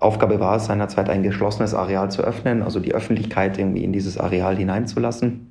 [0.00, 4.18] Aufgabe war es seinerzeit ein geschlossenes Areal zu öffnen, also die Öffentlichkeit irgendwie in dieses
[4.18, 5.49] Areal hineinzulassen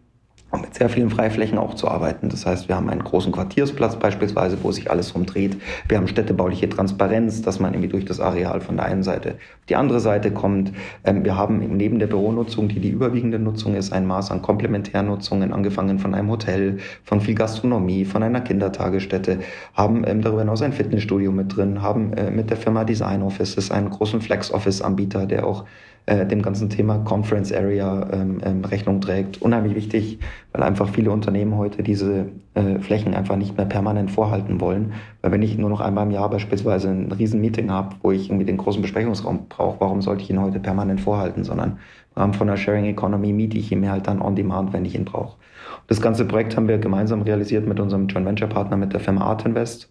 [0.51, 2.29] und mit sehr vielen Freiflächen auch zu arbeiten.
[2.29, 5.57] Das heißt, wir haben einen großen Quartiersplatz beispielsweise, wo sich alles rumdreht.
[5.88, 9.65] Wir haben städtebauliche Transparenz, dass man irgendwie durch das Areal von der einen Seite auf
[9.69, 10.71] die andere Seite kommt.
[11.03, 15.53] Ähm, wir haben neben der Büronutzung, die die überwiegende Nutzung ist, ein Maß an Komplementärnutzungen,
[15.53, 19.39] angefangen von einem Hotel, von viel Gastronomie, von einer Kindertagesstätte,
[19.75, 23.69] haben ähm, darüber hinaus ein Fitnessstudio mit drin, haben äh, mit der Firma Design Offices
[23.69, 25.65] einen großen Flex Office Anbieter, der auch
[26.05, 29.41] äh, dem ganzen Thema Conference Area ähm, ähm, Rechnung trägt.
[29.41, 30.19] Unheimlich wichtig,
[30.51, 34.93] weil einfach viele Unternehmen heute diese äh, Flächen einfach nicht mehr permanent vorhalten wollen.
[35.21, 38.29] Weil wenn ich nur noch einmal im Jahr beispielsweise ein riesen Meeting habe, wo ich
[38.29, 41.79] irgendwie den großen Besprechungsraum brauche, warum sollte ich ihn heute permanent vorhalten, sondern
[42.15, 44.85] im Rahmen von der Sharing Economy miete ich ihn mir halt dann on demand, wenn
[44.85, 45.38] ich ihn brauche.
[45.88, 49.21] Das ganze Projekt haben wir gemeinsam realisiert mit unserem Joint Venture Partner, mit der Firma
[49.21, 49.89] Art Invest.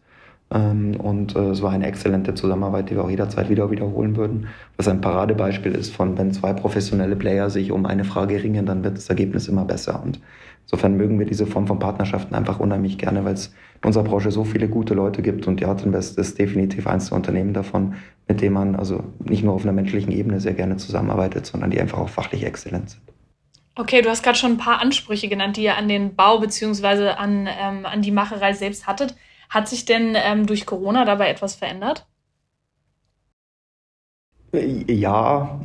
[0.51, 4.49] Ähm, und äh, es war eine exzellente Zusammenarbeit, die wir auch jederzeit wieder wiederholen würden.
[4.77, 8.83] Was ein Paradebeispiel ist von, wenn zwei professionelle Player sich um eine Frage ringen, dann
[8.83, 10.03] wird das Ergebnis immer besser.
[10.03, 10.21] Und
[10.63, 13.49] insofern mögen wir diese Form von Partnerschaften einfach unheimlich gerne, weil es
[13.83, 17.09] in unserer Branche so viele gute Leute gibt und die Art Invest ist definitiv eins
[17.09, 17.95] der Unternehmen davon,
[18.27, 21.81] mit dem man also nicht nur auf einer menschlichen Ebene sehr gerne zusammenarbeitet, sondern die
[21.81, 23.03] einfach auch fachlich exzellent sind.
[23.77, 27.17] Okay, du hast gerade schon ein paar Ansprüche genannt, die ihr an den Bau beziehungsweise
[27.17, 29.15] an, ähm, an die Macherei selbst hattet.
[29.49, 32.07] Hat sich denn ähm, durch Corona dabei etwas verändert?
[34.53, 35.61] Äh, ja,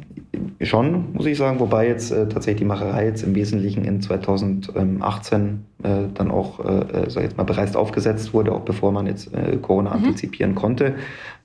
[0.62, 1.60] schon, muss ich sagen.
[1.60, 7.10] Wobei jetzt äh, tatsächlich die Macherei jetzt im Wesentlichen in 2018 äh, dann auch, äh,
[7.10, 10.06] sag jetzt mal, bereits aufgesetzt wurde, auch bevor man jetzt äh, Corona mhm.
[10.06, 10.96] antizipieren konnte.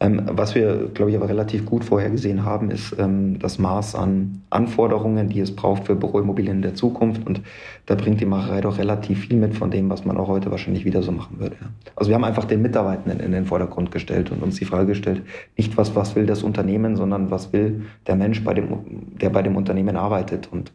[0.01, 4.43] Ähm, was wir, glaube ich, aber relativ gut vorhergesehen haben, ist ähm, das Maß an
[4.51, 7.27] Anforderungen, die es braucht für Büroimmobilien in der Zukunft.
[7.27, 7.41] Und
[7.87, 10.85] da bringt die Macherei doch relativ viel mit von dem, was man auch heute wahrscheinlich
[10.85, 11.57] wieder so machen würde.
[11.97, 15.23] Also wir haben einfach den Mitarbeitenden in den Vordergrund gestellt und uns die Frage gestellt,
[15.57, 19.43] nicht was, was will das Unternehmen, sondern was will der Mensch, bei dem, der bei
[19.43, 20.49] dem Unternehmen arbeitet.
[20.53, 20.71] Und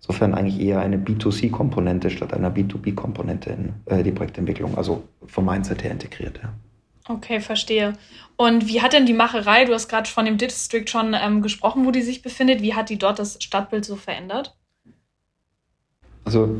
[0.00, 5.84] insofern eigentlich eher eine B2C-Komponente statt einer B2B-Komponente in äh, die Projektentwicklung, also vom Mindset
[5.84, 6.40] her integriert.
[6.42, 6.52] Ja.
[7.08, 7.94] Okay, verstehe.
[8.36, 11.86] Und wie hat denn die Macherei, du hast gerade von dem District schon ähm, gesprochen,
[11.86, 14.54] wo die sich befindet, wie hat die dort das Stadtbild so verändert?
[16.26, 16.56] Also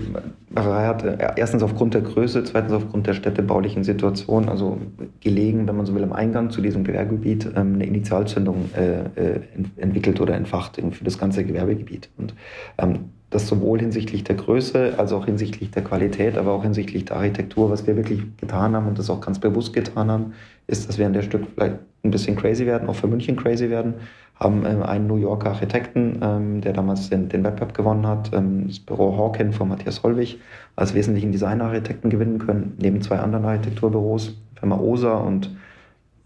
[0.49, 4.79] Macherei hat äh, erstens aufgrund der Größe, zweitens aufgrund der städtebaulichen Situation, also
[5.21, 9.41] gelegen, wenn man so will, am Eingang zu diesem Gewerbegebiet, ähm, eine Initialzündung äh, äh
[9.77, 12.09] entwickelt oder entfacht für das ganze Gewerbegebiet.
[12.17, 12.35] Und
[12.79, 17.17] ähm, das sowohl hinsichtlich der Größe als auch hinsichtlich der Qualität, aber auch hinsichtlich der
[17.17, 20.33] Architektur, was wir wirklich getan haben und das auch ganz bewusst getan haben,
[20.67, 23.69] ist, dass wir an der Stück vielleicht ein bisschen crazy werden, auch für München crazy
[23.69, 23.95] werden,
[24.37, 28.69] haben ähm, einen New Yorker Architekten, ähm, der damals den, den Wettbewerb gewonnen hat, ähm,
[28.69, 30.39] das Büro Hawken von Matthias Holwig,
[30.77, 35.51] als wesentlichen Designarchitekten gewinnen können, neben zwei anderen Architekturbüros, Firma Osa und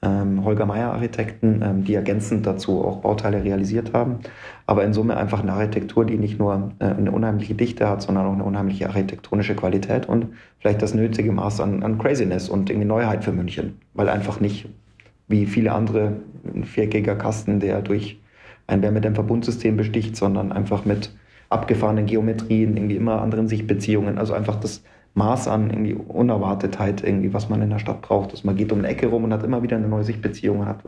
[0.03, 4.19] ähm, Holger Meyer Architekten, ähm, die ergänzend dazu auch Bauteile realisiert haben.
[4.67, 8.27] Aber in Summe einfach eine Architektur, die nicht nur äh, eine unheimliche Dichte hat, sondern
[8.27, 12.88] auch eine unheimliche architektonische Qualität und vielleicht das nötige Maß an, an Craziness und irgendwie
[12.88, 14.69] Neuheit für München, weil einfach nicht
[15.29, 16.17] wie viele andere
[16.55, 18.21] ein viereckiger Kasten, der durch
[18.67, 21.15] ein Wärmedämmverbundsystem besticht, sondern einfach mit
[21.49, 24.83] abgefahrenen Geometrien, irgendwie immer anderen Sichtbeziehungen, also einfach das
[25.14, 28.33] Maß an irgendwie Unerwartetheit, irgendwie, was man in der Stadt braucht.
[28.33, 30.79] Dass man geht um eine Ecke rum und hat immer wieder eine neue Sichtbeziehung, hat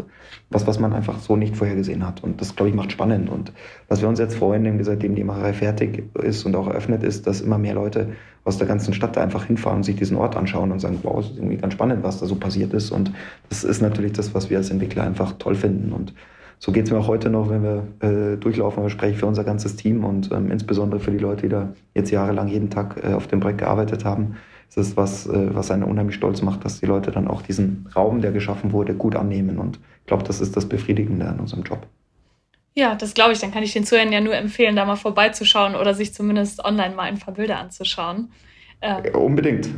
[0.48, 2.24] was, was man einfach so nicht vorhergesehen hat.
[2.24, 3.28] Und das, glaube ich, macht spannend.
[3.28, 3.52] Und
[3.88, 7.42] was wir uns jetzt freuen, seitdem die Macherei fertig ist und auch eröffnet ist, dass
[7.42, 8.12] immer mehr Leute
[8.44, 11.20] aus der ganzen Stadt da einfach hinfahren und sich diesen Ort anschauen und sagen, wow,
[11.20, 12.90] es ist irgendwie ganz spannend, was da so passiert ist.
[12.90, 13.12] Und
[13.50, 15.92] das ist natürlich das, was wir als Entwickler einfach toll finden.
[15.92, 16.14] Und
[16.64, 19.44] so geht es mir auch heute noch, wenn wir äh, durchlaufen, aber spreche für unser
[19.44, 23.12] ganzes Team und ähm, insbesondere für die Leute, die da jetzt jahrelang jeden Tag äh,
[23.12, 24.36] auf dem Projekt gearbeitet haben.
[24.70, 27.86] Es ist was, äh, was einen unheimlich stolz macht, dass die Leute dann auch diesen
[27.94, 29.58] Raum, der geschaffen wurde, gut annehmen.
[29.58, 31.86] Und ich glaube, das ist das Befriedigende an unserem Job.
[32.72, 33.40] Ja, das glaube ich.
[33.40, 36.94] Dann kann ich den Zuhörern ja nur empfehlen, da mal vorbeizuschauen oder sich zumindest online
[36.94, 38.30] mal ein paar Bilder anzuschauen.
[38.80, 39.68] Ähm, Unbedingt.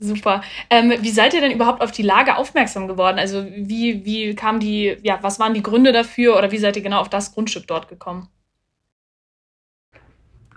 [0.00, 0.42] Super.
[0.70, 3.18] Ähm, wie seid ihr denn überhaupt auf die Lage aufmerksam geworden?
[3.18, 6.82] Also wie, wie kam die, ja, was waren die Gründe dafür oder wie seid ihr
[6.82, 8.28] genau auf das Grundstück dort gekommen?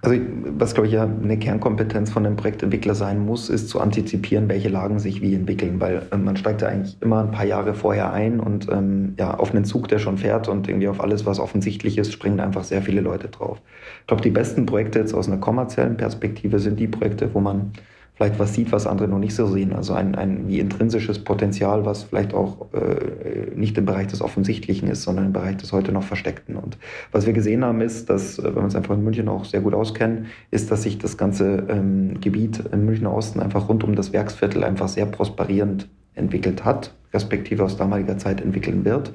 [0.03, 4.49] Also was, glaube ich, ja eine Kernkompetenz von einem Projektentwickler sein muss, ist zu antizipieren,
[4.49, 7.75] welche Lagen sich wie entwickeln, weil äh, man steigt ja eigentlich immer ein paar Jahre
[7.75, 11.27] vorher ein und ähm, ja, auf einen Zug, der schon fährt und irgendwie auf alles,
[11.27, 13.61] was offensichtlich ist, springen einfach sehr viele Leute drauf.
[14.01, 17.71] Ich glaube, die besten Projekte jetzt aus einer kommerziellen Perspektive sind die Projekte, wo man
[18.15, 19.73] vielleicht was sieht, was andere noch nicht so sehen.
[19.73, 24.89] Also ein, ein wie intrinsisches Potenzial, was vielleicht auch äh, nicht im Bereich des Offensichtlichen
[24.89, 26.55] ist, sondern im Bereich des heute noch Versteckten.
[26.55, 26.77] Und
[27.11, 29.61] was wir gesehen haben, ist, dass, äh, wenn wir uns einfach in München auch sehr
[29.61, 33.95] gut auskennen, ist, dass sich das ganze ähm, Gebiet im Münchner Osten einfach rund um
[33.95, 39.13] das Werksviertel einfach sehr prosperierend entwickelt hat, respektive aus damaliger Zeit entwickeln wird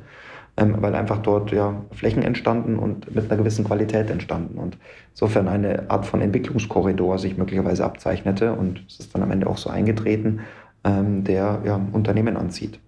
[0.56, 4.78] ähm, weil einfach dort ja Flächen entstanden und mit einer gewissen Qualität entstanden und
[5.10, 9.58] insofern eine Art von Entwicklungskorridor sich möglicherweise abzeichnete und es ist dann am Ende auch
[9.58, 10.40] so eingetreten,
[10.84, 12.80] ähm, der ja Unternehmen anzieht.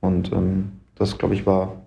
[0.00, 1.82] Und ähm, das, glaube ich, war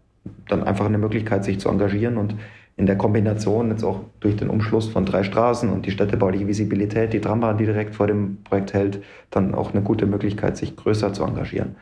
[0.48, 2.36] dann einfach eine Möglichkeit, sich zu engagieren und
[2.78, 7.14] in der Kombination jetzt auch durch den Umschluss von drei Straßen und die städtebauliche Visibilität,
[7.14, 11.14] die Trambahn, die direkt vor dem Projekt hält, dann auch eine gute Möglichkeit, sich größer
[11.14, 11.78] zu engagieren.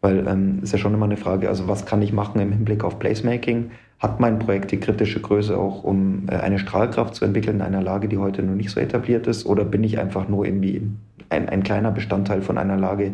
[0.00, 2.84] Weil ähm, ist ja schon immer eine Frage, also was kann ich machen im Hinblick
[2.84, 3.70] auf Placemaking?
[3.98, 7.82] Hat mein Projekt die kritische Größe auch, um äh, eine Strahlkraft zu entwickeln in einer
[7.82, 9.44] Lage, die heute noch nicht so etabliert ist?
[9.44, 10.88] Oder bin ich einfach nur irgendwie
[11.30, 13.12] ein, ein kleiner Bestandteil von einer Lage,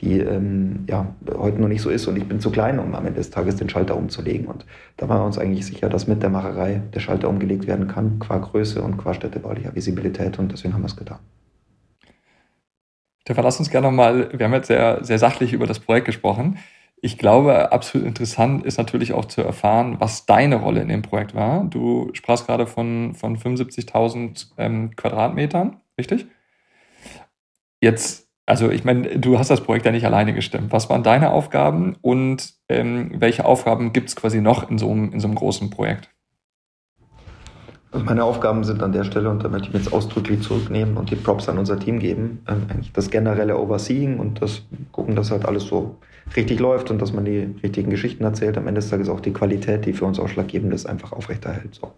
[0.00, 3.06] die ähm, ja, heute noch nicht so ist und ich bin zu klein, um am
[3.06, 4.46] Ende des Tages den Schalter umzulegen.
[4.46, 4.64] Und
[4.96, 8.18] da waren wir uns eigentlich sicher, dass mit der Macherei der Schalter umgelegt werden kann,
[8.18, 11.18] qua Größe und qua städtebaulicher Visibilität und deswegen haben wir es getan.
[13.22, 16.58] Stefan, lass uns gerne nochmal, wir haben jetzt sehr, sehr sachlich über das Projekt gesprochen.
[17.00, 21.34] Ich glaube, absolut interessant ist natürlich auch zu erfahren, was deine Rolle in dem Projekt
[21.34, 21.64] war.
[21.64, 26.26] Du sprachst gerade von, von 75.000 ähm, Quadratmetern, richtig?
[27.80, 30.72] Jetzt, also ich meine, du hast das Projekt ja nicht alleine gestemmt.
[30.72, 35.12] Was waren deine Aufgaben und ähm, welche Aufgaben gibt es quasi noch in so, einem,
[35.12, 36.08] in so einem großen Projekt?
[37.92, 40.96] Also meine Aufgaben sind an der Stelle, und da möchte ich mich jetzt ausdrücklich zurücknehmen
[40.96, 45.14] und die Props an unser Team geben, ähm, eigentlich das generelle Overseeing und das gucken,
[45.14, 45.96] dass halt alles so
[46.34, 48.56] richtig läuft und dass man die richtigen Geschichten erzählt.
[48.56, 51.74] Am Ende des Tages auch die Qualität, die für uns ausschlaggebend ist, einfach aufrechterhält.
[51.74, 51.92] So.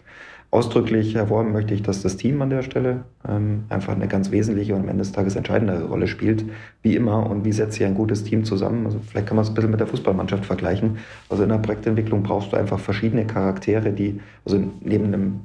[0.51, 4.75] Ausdrücklich hervorheben möchte ich, dass das Team an der Stelle ähm, einfach eine ganz wesentliche
[4.75, 6.45] und am Ende des Tages entscheidendere Rolle spielt,
[6.83, 7.29] wie immer.
[7.29, 8.87] Und wie setzt sich ein gutes Team zusammen?
[8.87, 10.99] Also vielleicht kann man es ein bisschen mit der Fußballmannschaft vergleichen.
[11.29, 15.41] Also in der Projektentwicklung brauchst du einfach verschiedene Charaktere, die, also neben einem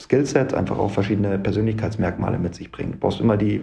[0.00, 2.94] Skillset einfach auch verschiedene Persönlichkeitsmerkmale mit sich bringt.
[2.94, 3.60] Du brauchst immer die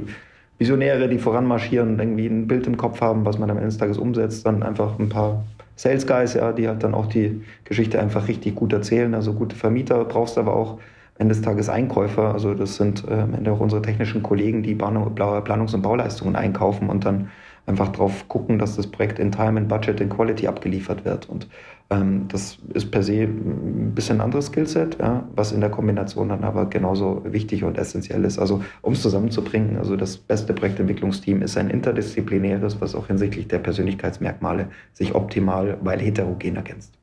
[0.57, 3.97] Visionäre, die voranmarschieren irgendwie ein Bild im Kopf haben, was man am Ende des Tages
[3.97, 5.43] umsetzt, dann einfach ein paar
[5.75, 9.13] Sales Guys, ja, die halt dann auch die Geschichte einfach richtig gut erzählen.
[9.13, 10.79] Also gute Vermieter brauchst aber auch am
[11.17, 12.33] Ende des Tages Einkäufer.
[12.33, 16.89] Also das sind äh, am Ende auch unsere technischen Kollegen, die Planungs- und Bauleistungen einkaufen
[16.89, 17.29] und dann
[17.65, 21.27] einfach darauf gucken, dass das Projekt in Time, in Budget, in Quality abgeliefert wird.
[21.27, 21.47] Und
[21.89, 26.43] das ist per se ein bisschen ein anderes Skillset, ja, was in der Kombination dann
[26.43, 28.39] aber genauso wichtig und essentiell ist.
[28.39, 33.59] Also um es zusammenzubringen, also das beste Projektentwicklungsteam ist ein interdisziplinäres, was auch hinsichtlich der
[33.59, 36.97] Persönlichkeitsmerkmale sich optimal, weil heterogen ergänzt.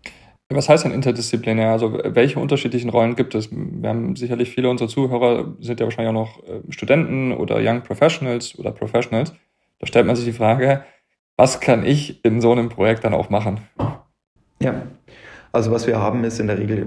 [0.51, 1.71] Was heißt denn interdisziplinär?
[1.71, 3.51] Also welche unterschiedlichen Rollen gibt es?
[3.53, 7.83] Wir haben sicherlich viele unserer Zuhörer sind ja wahrscheinlich auch noch äh, Studenten oder Young
[7.83, 9.33] Professionals oder Professionals.
[9.79, 10.85] Da stellt man sich die Frage,
[11.37, 13.61] was kann ich in so einem Projekt dann auch machen?
[14.63, 14.83] Ja,
[15.55, 16.87] also was wir haben, ist in der Regel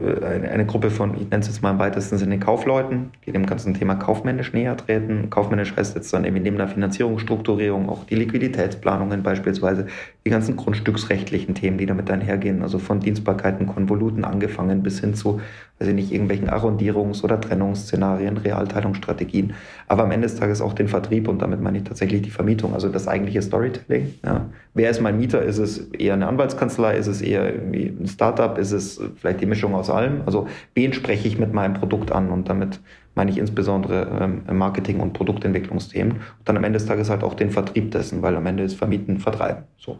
[0.00, 3.46] äh, eine, Gruppe von, ich nenne es jetzt mal im weitesten Sinne Kaufleuten, die dem
[3.46, 5.28] ganzen Thema kaufmännisch näher treten.
[5.28, 9.88] Kaufmännisch heißt jetzt dann eben neben der Finanzierungsstrukturierung auch die Liquiditätsplanungen beispielsweise,
[10.24, 15.40] die ganzen grundstücksrechtlichen Themen, die damit einhergehen, also von Dienstbarkeiten, Konvoluten angefangen bis hin zu,
[15.78, 19.54] ich nicht, irgendwelchen Arrondierungs- oder Trennungsszenarien, Realteilungsstrategien,
[19.88, 22.72] aber am Ende des Tages auch den Vertrieb und damit meine ich tatsächlich die Vermietung,
[22.72, 24.14] also das eigentliche Storytelling.
[24.24, 24.46] Ja.
[24.72, 25.42] Wer ist mein Mieter?
[25.42, 26.96] Ist es eher eine Anwaltskanzlei?
[26.96, 28.56] Ist es eher irgendwie ein Startup?
[28.56, 30.22] Ist es vielleicht die Mischung aus allem?
[30.24, 32.30] Also wen spreche ich mit meinem Produkt an?
[32.30, 32.80] Und damit
[33.14, 36.12] meine ich insbesondere ähm, Marketing- und Produktentwicklungsthemen.
[36.12, 38.74] Und dann am Ende des Tages halt auch den Vertrieb dessen, weil am Ende ist
[38.74, 39.64] Vermieten, Vertreiben.
[39.78, 39.98] So.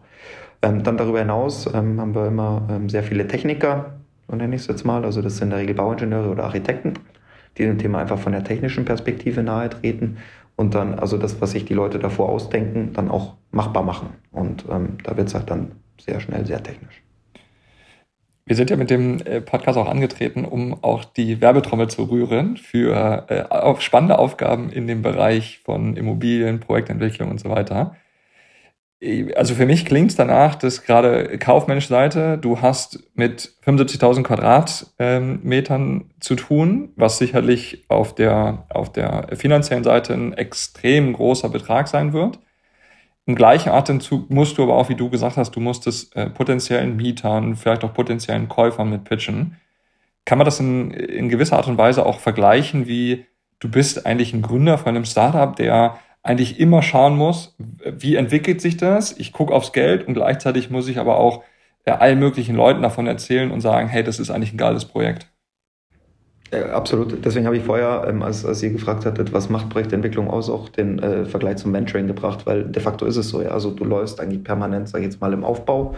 [0.62, 3.96] Ähm, dann darüber hinaus ähm, haben wir immer sehr viele Techniker,
[4.28, 5.04] so nenne ich es jetzt mal.
[5.04, 6.94] Also das sind in der Regel Bauingenieure oder Architekten,
[7.56, 10.18] die dem Thema einfach von der technischen Perspektive nahe treten
[10.56, 14.08] und dann also das, was sich die Leute davor ausdenken, dann auch machbar machen.
[14.32, 17.02] Und ähm, da wird es halt dann sehr schnell sehr technisch.
[18.46, 22.56] Wir sind ja mit dem äh, Podcast auch angetreten, um auch die Werbetrommel zu rühren
[22.56, 27.96] für äh, spannende Aufgaben in dem Bereich von Immobilien, Projektentwicklung und so weiter.
[29.34, 36.10] Also für mich klingt es danach, dass gerade kaufmännische Seite, du hast mit 75.000 Quadratmetern
[36.18, 42.14] zu tun, was sicherlich auf der, auf der finanziellen Seite ein extrem großer Betrag sein
[42.14, 42.38] wird.
[43.26, 46.30] Im gleichen Atemzug musst du aber auch, wie du gesagt hast, du musst es äh,
[46.30, 49.56] potenziellen Mietern, vielleicht auch potenziellen Käufern mit pitchen.
[50.24, 53.26] Kann man das in, in gewisser Art und Weise auch vergleichen, wie
[53.58, 58.60] du bist eigentlich ein Gründer von einem Startup, der eigentlich immer schauen muss, wie entwickelt
[58.60, 59.16] sich das?
[59.18, 61.42] Ich gucke aufs Geld und gleichzeitig muss ich aber auch
[61.84, 65.28] äh, allen möglichen Leuten davon erzählen und sagen, hey, das ist eigentlich ein geiles Projekt.
[66.52, 67.24] Ja, absolut.
[67.24, 70.68] Deswegen habe ich vorher, ähm, als, als ihr gefragt hattet, was macht Projektentwicklung aus, auch
[70.68, 73.42] den äh, Vergleich zum Mentoring gebracht, weil de facto ist es so.
[73.42, 73.50] Ja.
[73.50, 75.96] Also du läufst eigentlich permanent, sag ich jetzt mal, im Aufbau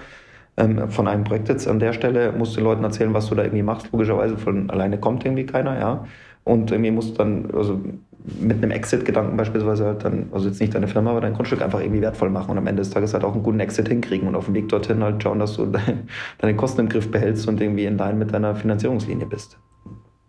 [0.56, 3.34] ähm, von einem Projekt jetzt an der Stelle, musst du den Leuten erzählen, was du
[3.34, 3.90] da irgendwie machst.
[3.92, 6.04] Logischerweise von alleine kommt irgendwie keiner, ja.
[6.44, 7.80] Und irgendwie musst dann, also
[8.40, 11.80] mit einem Exit-Gedanken beispielsweise halt dann, also jetzt nicht deine Firma, aber dein Grundstück einfach
[11.80, 14.34] irgendwie wertvoll machen und am Ende des Tages halt auch einen guten Exit hinkriegen und
[14.34, 16.08] auf dem Weg dorthin halt schauen, dass du dein,
[16.38, 19.58] deine Kosten im Griff behältst und irgendwie in line mit deiner Finanzierungslinie bist.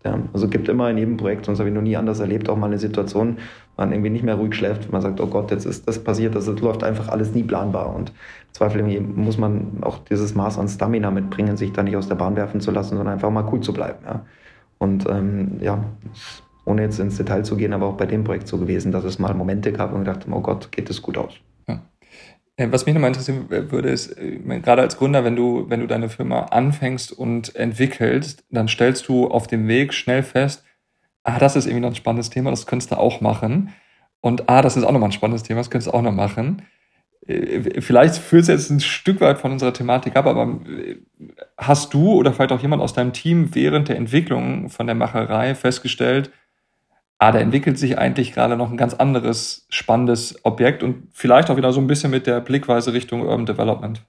[0.04, 2.56] Ja, also gibt immer in jedem Projekt, sonst habe ich noch nie anders erlebt, auch
[2.56, 3.36] mal eine Situation,
[3.76, 6.34] wo man irgendwie nicht mehr ruhig schläft, man sagt, oh Gott, jetzt ist das passiert,
[6.34, 7.94] das läuft einfach alles nie planbar.
[7.94, 12.08] Und im Zweifel muss man auch dieses Maß an Stamina mitbringen, sich da nicht aus
[12.08, 13.98] der Bahn werfen zu lassen, sondern einfach mal cool zu bleiben.
[14.06, 14.24] Ja.
[14.78, 15.84] Und ähm, ja,
[16.70, 19.18] ohne jetzt ins Detail zu gehen, aber auch bei dem Projekt so gewesen, dass es
[19.18, 21.34] mal Momente gab und gedacht, oh Gott, geht das gut aus.
[21.68, 21.82] Ja.
[22.56, 25.86] Äh, was mich nochmal interessieren würde, ist, äh, gerade als Gründer, wenn du, wenn du
[25.86, 30.64] deine Firma anfängst und entwickelst, dann stellst du auf dem Weg schnell fest,
[31.24, 33.70] ah, das ist irgendwie noch ein spannendes Thema, das könntest du auch machen.
[34.20, 36.62] Und ah, das ist auch nochmal ein spannendes Thema, das könntest du auch noch machen.
[37.26, 40.60] Äh, vielleicht führt es jetzt ein Stück weit von unserer Thematik ab, aber
[41.56, 45.54] hast du oder vielleicht auch jemand aus deinem Team während der Entwicklung von der Macherei
[45.54, 46.30] festgestellt,
[47.20, 51.56] ah, da entwickelt sich eigentlich gerade noch ein ganz anderes spannendes Objekt und vielleicht auch
[51.56, 54.02] wieder so ein bisschen mit der Blickweise Richtung Urban Development.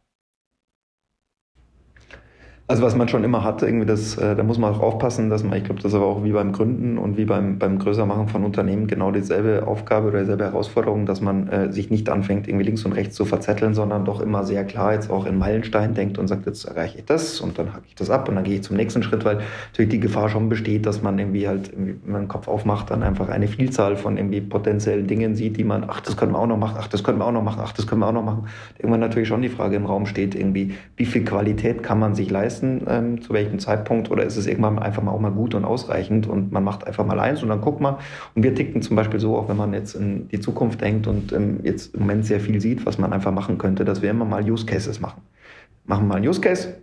[2.71, 5.43] Also was man schon immer hatte, irgendwie das, äh, da muss man auch aufpassen, dass
[5.43, 8.29] man, ich glaube, das ist aber auch wie beim Gründen und wie beim, beim Größermachen
[8.29, 12.63] von Unternehmen genau dieselbe Aufgabe oder dieselbe Herausforderung, dass man äh, sich nicht anfängt, irgendwie
[12.63, 16.17] links und rechts zu verzetteln, sondern doch immer sehr klar jetzt auch in Meilenstein denkt
[16.17, 18.55] und sagt, jetzt erreiche ich das und dann hacke ich das ab und dann gehe
[18.55, 19.39] ich zum nächsten Schritt, weil
[19.71, 23.03] natürlich die Gefahr schon besteht, dass man irgendwie halt, wenn man den Kopf aufmacht, dann
[23.03, 26.47] einfach eine Vielzahl von irgendwie potenziellen Dingen sieht, die man, ach, das können wir auch
[26.47, 28.23] noch machen, ach, das können wir auch noch machen, ach, das können wir auch noch
[28.23, 28.45] machen.
[28.77, 32.31] Irgendwann natürlich schon die Frage im Raum steht, irgendwie, wie viel Qualität kann man sich
[32.31, 32.60] leisten?
[32.61, 35.65] Leisten, ähm, zu welchem Zeitpunkt, oder ist es irgendwann einfach mal auch mal gut und
[35.65, 37.95] ausreichend und man macht einfach mal eins und dann guckt man.
[38.35, 41.33] Und wir ticken zum Beispiel so, auch wenn man jetzt in die Zukunft denkt und
[41.33, 44.25] ähm, jetzt im Moment sehr viel sieht, was man einfach machen könnte, dass wir immer
[44.25, 45.21] mal Use Cases machen.
[45.85, 46.75] Machen wir mal einen Use Case,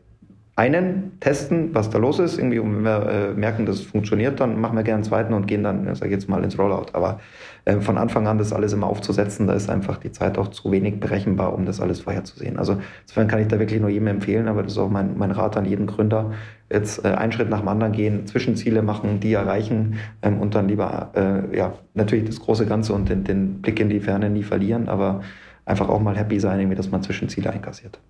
[0.58, 2.36] einen testen, was da los ist.
[2.36, 5.32] Irgendwie, und wenn wir äh, merken, dass es funktioniert, dann machen wir gerne einen zweiten
[5.32, 6.86] und gehen dann, sag ich jetzt mal, ins Rollout.
[6.94, 7.20] Aber
[7.64, 10.72] äh, von Anfang an das alles immer aufzusetzen, da ist einfach die Zeit auch zu
[10.72, 12.58] wenig berechenbar, um das alles vorherzusehen.
[12.58, 15.30] Also insofern kann ich da wirklich nur jedem empfehlen, aber das ist auch mein, mein
[15.30, 16.32] Rat an jeden Gründer.
[16.68, 20.66] Jetzt äh, einen Schritt nach dem anderen gehen, Zwischenziele machen, die erreichen ähm, und dann
[20.66, 24.42] lieber äh, ja natürlich das große Ganze und den, den Blick in die Ferne nie
[24.42, 25.20] verlieren, aber
[25.64, 28.00] einfach auch mal happy sein, irgendwie, dass man Zwischenziele einkassiert.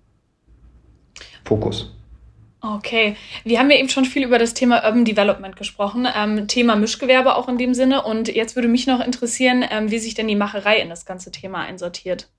[1.45, 1.98] Fokus.
[2.61, 6.75] Okay, wir haben ja eben schon viel über das Thema Urban Development gesprochen, ähm, Thema
[6.75, 8.03] Mischgewerbe auch in dem Sinne.
[8.03, 11.31] Und jetzt würde mich noch interessieren, ähm, wie sich denn die Macherei in das ganze
[11.31, 12.29] Thema einsortiert.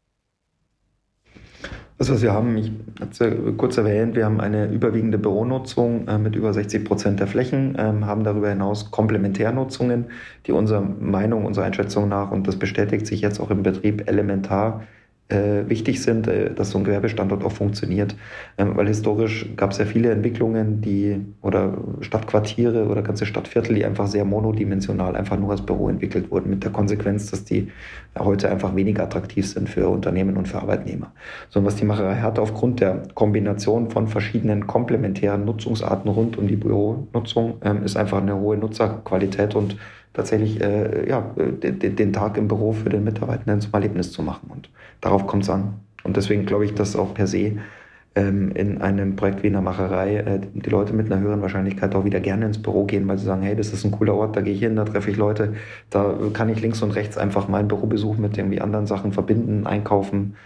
[1.97, 6.53] Was wir haben, ich hatte kurz erwähnt, wir haben eine überwiegende Büronutzung äh, mit über
[6.53, 10.07] 60 Prozent der Flächen, ähm, haben darüber hinaus Komplementärnutzungen,
[10.47, 14.83] die unserer Meinung, unserer Einschätzung nach, und das bestätigt sich jetzt auch im Betrieb elementar,
[15.31, 18.16] äh, wichtig sind, äh, dass so ein Gewerbestandort auch funktioniert.
[18.59, 23.85] Ähm, weil historisch gab es ja viele Entwicklungen, die oder Stadtquartiere oder ganze Stadtviertel, die
[23.85, 27.68] einfach sehr monodimensional einfach nur als Büro entwickelt wurden, mit der Konsequenz, dass die
[28.18, 31.12] heute einfach weniger attraktiv sind für Unternehmen und für Arbeitnehmer.
[31.49, 36.57] So was die Macherei hat aufgrund der Kombination von verschiedenen komplementären Nutzungsarten rund um die
[36.57, 39.76] Büronutzung, ähm, ist einfach eine hohe Nutzerqualität und
[40.12, 44.51] tatsächlich äh, ja, den, den, Tag im Büro für den Mitarbeitenden zum Erlebnis zu machen.
[44.51, 44.68] Und
[45.01, 45.81] darauf kommt es an.
[46.03, 47.59] Und deswegen glaube ich, dass auch per se
[48.15, 51.95] ähm, in einem Projekt wie in der Macherei äh, die Leute mit einer höheren Wahrscheinlichkeit
[51.95, 54.37] auch wieder gerne ins Büro gehen, weil sie sagen, hey, das ist ein cooler Ort,
[54.37, 55.55] da gehe ich hin, da treffe ich Leute,
[55.91, 60.37] da kann ich links und rechts einfach meinen Bürobesuch mit irgendwie anderen Sachen verbinden, einkaufen,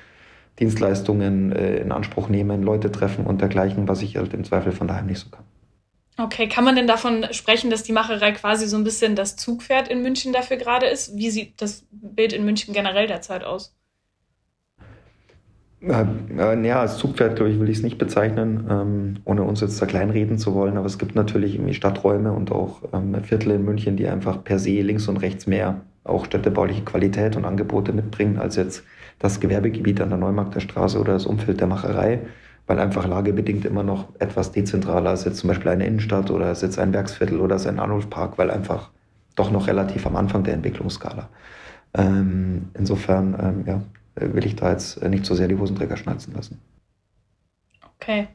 [0.60, 4.86] Dienstleistungen äh, in Anspruch nehmen, Leute treffen und dergleichen, was ich halt im Zweifel von
[4.86, 5.44] daheim nicht so kann.
[6.16, 9.88] Okay, kann man denn davon sprechen, dass die Macherei quasi so ein bisschen das Zugpferd
[9.88, 11.16] in München dafür gerade ist?
[11.16, 13.74] Wie sieht das Bild in München generell derzeit aus?
[15.86, 19.80] Äh, ja, als Zugpferd, glaube ich, will ich es nicht bezeichnen, ähm, ohne uns jetzt
[19.80, 20.76] da kleinreden zu wollen.
[20.76, 24.58] Aber es gibt natürlich irgendwie Stadträume und auch ähm, Viertel in München, die einfach per
[24.58, 28.84] se links und rechts mehr auch städtebauliche Qualität und Angebote mitbringen als jetzt
[29.18, 32.20] das Gewerbegebiet an der Neumarkter Straße oder das Umfeld der Macherei
[32.66, 36.62] weil einfach lagebedingt immer noch etwas dezentraler ist jetzt zum Beispiel eine Innenstadt oder ist
[36.62, 38.90] jetzt ein Werksviertel oder ist ein Arnulfpark, weil einfach
[39.36, 41.28] doch noch relativ am Anfang der Entwicklungsskala.
[41.94, 43.80] Ähm, insofern, ähm, ja, äh,
[44.16, 46.60] will ich da jetzt äh, nicht so sehr die Hosenträger schnalzen lassen.
[47.96, 48.28] Okay.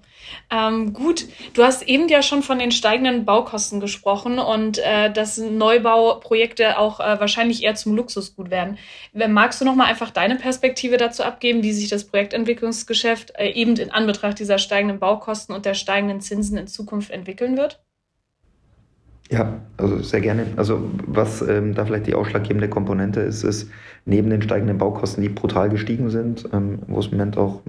[0.51, 5.37] Ähm, gut, du hast eben ja schon von den steigenden Baukosten gesprochen und äh, dass
[5.37, 8.77] Neubauprojekte auch äh, wahrscheinlich eher zum Luxusgut werden.
[9.13, 13.75] Magst du noch mal einfach deine Perspektive dazu abgeben, wie sich das Projektentwicklungsgeschäft äh, eben
[13.77, 17.79] in Anbetracht dieser steigenden Baukosten und der steigenden Zinsen in Zukunft entwickeln wird?
[19.31, 20.47] Ja, also sehr gerne.
[20.55, 23.69] Also was ähm, da vielleicht die ausschlaggebende Komponente ist, ist
[24.05, 27.61] neben den steigenden Baukosten, die brutal gestiegen sind, ähm, wo es im Moment auch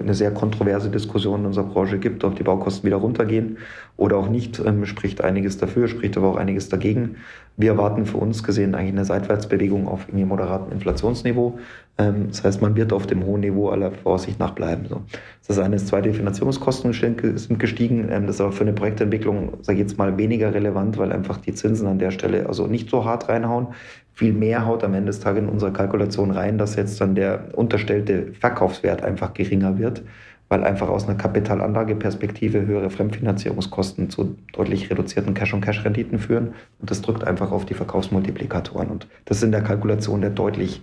[0.00, 3.58] eine sehr kontroverse Diskussion in unserer Branche gibt, ob die Baukosten wieder runtergehen
[3.96, 7.16] oder auch nicht, ähm, spricht einiges dafür, spricht aber auch einiges dagegen.
[7.58, 11.58] Wir erwarten für uns gesehen eigentlich eine Seitwärtsbewegung auf irgendwie moderatem Inflationsniveau.
[11.96, 14.86] Ähm, das heißt, man wird auf dem hohen Niveau aller Vorsicht nach bleiben.
[14.88, 15.02] So.
[15.46, 18.08] Das eine ist, zweite Finanzierungskosten sind gestiegen.
[18.10, 21.38] Ähm, das ist aber für eine Projektentwicklung, sage ich jetzt mal, weniger relevant, weil einfach
[21.38, 23.68] die Zinsen an der Stelle also nicht so hart reinhauen.
[24.12, 27.48] Viel mehr haut am Ende des Tages in unserer Kalkulation rein, dass jetzt dann der
[27.54, 30.02] unterstellte Verkaufswert einfach geringer wird
[30.48, 36.54] weil einfach aus einer Kapitalanlageperspektive höhere Fremdfinanzierungskosten zu deutlich reduzierten Cash-on-Cash-Renditen führen.
[36.80, 38.88] Und das drückt einfach auf die Verkaufsmultiplikatoren.
[38.88, 40.82] Und das ist in der Kalkulation der deutlich,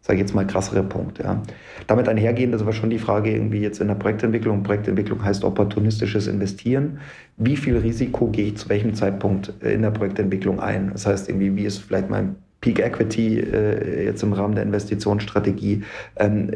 [0.00, 1.18] sage ich jetzt mal, krassere Punkt.
[1.18, 1.42] Ja.
[1.86, 4.62] Damit einhergehend ist aber schon die Frage irgendwie jetzt in der Projektentwicklung.
[4.62, 7.00] Projektentwicklung heißt opportunistisches Investieren.
[7.36, 10.90] Wie viel Risiko gehe ich zu welchem Zeitpunkt in der Projektentwicklung ein?
[10.92, 15.82] Das heißt irgendwie, wie ist vielleicht mein Peak Equity äh, jetzt im Rahmen der Investitionsstrategie,
[16.16, 16.50] ähm,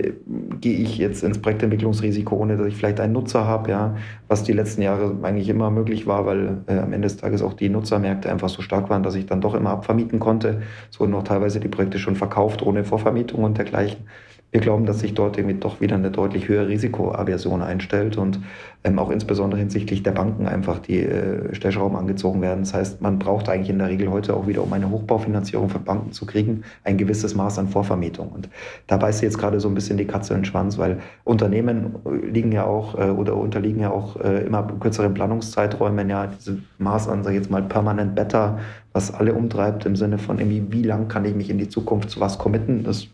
[0.61, 3.97] gehe ich jetzt ins Projektentwicklungsrisiko, ohne dass ich vielleicht einen Nutzer habe, ja,
[4.29, 7.55] was die letzten Jahre eigentlich immer möglich war, weil äh, am Ende des Tages auch
[7.55, 10.63] die Nutzermärkte einfach so stark waren, dass ich dann doch immer abvermieten konnte.
[10.91, 14.07] Es wurden auch teilweise die Projekte schon verkauft ohne Vorvermietung und dergleichen.
[14.53, 18.41] Wir glauben, dass sich dort irgendwie doch wieder eine deutlich höhere Risikoaversion einstellt und
[18.85, 22.61] ähm, auch insbesondere hinsichtlich der Banken einfach die äh, Stellschrauben angezogen werden.
[22.61, 25.83] Das heißt, man braucht eigentlich in der Regel heute auch wieder, um eine Hochbaufinanzierung von
[25.85, 28.29] Banken zu kriegen, ein gewisses Maß an Vorvermietung.
[28.29, 28.49] Und
[28.87, 32.53] da beißt jetzt gerade so ein bisschen die Katze in den Schwanz, weil Unternehmen liegen
[32.53, 37.25] ja auch äh, oder unterliegen ja auch äh, immer kürzeren Planungszeiträumen, ja, diese Maß an,
[37.25, 38.59] sag ich jetzt mal, permanent better,
[38.93, 42.11] was alle umtreibt im Sinne von irgendwie, wie lang kann ich mich in die Zukunft
[42.11, 42.85] zu was committen?
[42.85, 43.09] Das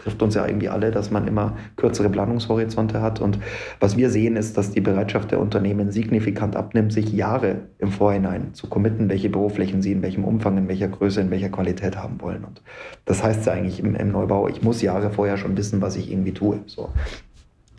[0.00, 3.20] trifft uns ja irgendwie alle, dass man immer kürzere Planungshorizonte hat.
[3.20, 3.38] Und
[3.80, 8.54] was wir sehen, ist, dass die Bereitschaft der Unternehmen signifikant abnimmt, sich Jahre im Vorhinein
[8.54, 12.20] zu committen, welche Büroflächen sie in welchem Umfang, in welcher Größe, in welcher Qualität haben
[12.20, 12.44] wollen.
[12.44, 12.62] Und
[13.04, 16.10] das heißt ja eigentlich im, im Neubau, ich muss Jahre vorher schon wissen, was ich
[16.10, 16.60] irgendwie tue.
[16.66, 16.88] So.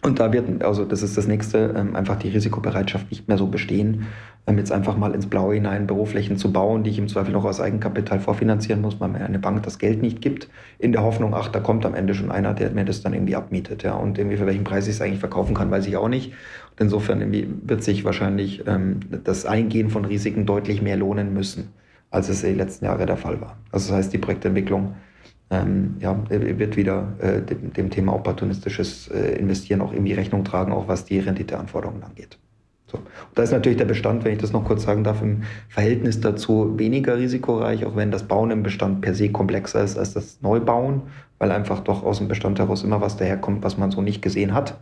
[0.03, 3.45] Und da wird, also das ist das nächste, ähm, einfach die Risikobereitschaft nicht mehr so
[3.45, 4.07] bestehen,
[4.47, 7.45] ähm, jetzt einfach mal ins Blaue hinein Büroflächen zu bauen, die ich im Zweifel noch
[7.45, 10.49] aus Eigenkapital vorfinanzieren muss, weil mir eine Bank das Geld nicht gibt,
[10.79, 13.35] in der Hoffnung, ach, da kommt am Ende schon einer, der mir das dann irgendwie
[13.35, 16.09] abmietet, ja, und irgendwie für welchen Preis ich es eigentlich verkaufen kann, weiß ich auch
[16.09, 16.29] nicht.
[16.71, 21.69] Und insofern irgendwie wird sich wahrscheinlich ähm, das Eingehen von Risiken deutlich mehr lohnen müssen,
[22.09, 23.57] als es die letzten Jahre der Fall war.
[23.71, 24.95] Also das heißt, die Projektentwicklung
[25.51, 30.71] ähm, ja, wird wieder äh, dem, dem, Thema opportunistisches äh, Investieren auch irgendwie Rechnung tragen,
[30.71, 32.37] auch was die Renditeanforderungen angeht.
[32.87, 32.97] So.
[32.97, 36.21] Und da ist natürlich der Bestand, wenn ich das noch kurz sagen darf, im Verhältnis
[36.21, 40.41] dazu weniger risikoreich, auch wenn das Bauen im Bestand per se komplexer ist als das
[40.41, 41.03] Neubauen,
[41.37, 44.53] weil einfach doch aus dem Bestand heraus immer was daherkommt, was man so nicht gesehen
[44.53, 44.79] hat.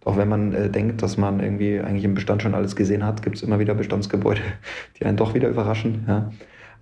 [0.00, 3.04] Und auch wenn man äh, denkt, dass man irgendwie eigentlich im Bestand schon alles gesehen
[3.04, 4.42] hat, gibt es immer wieder Bestandsgebäude,
[5.00, 6.04] die einen doch wieder überraschen.
[6.06, 6.30] Ja.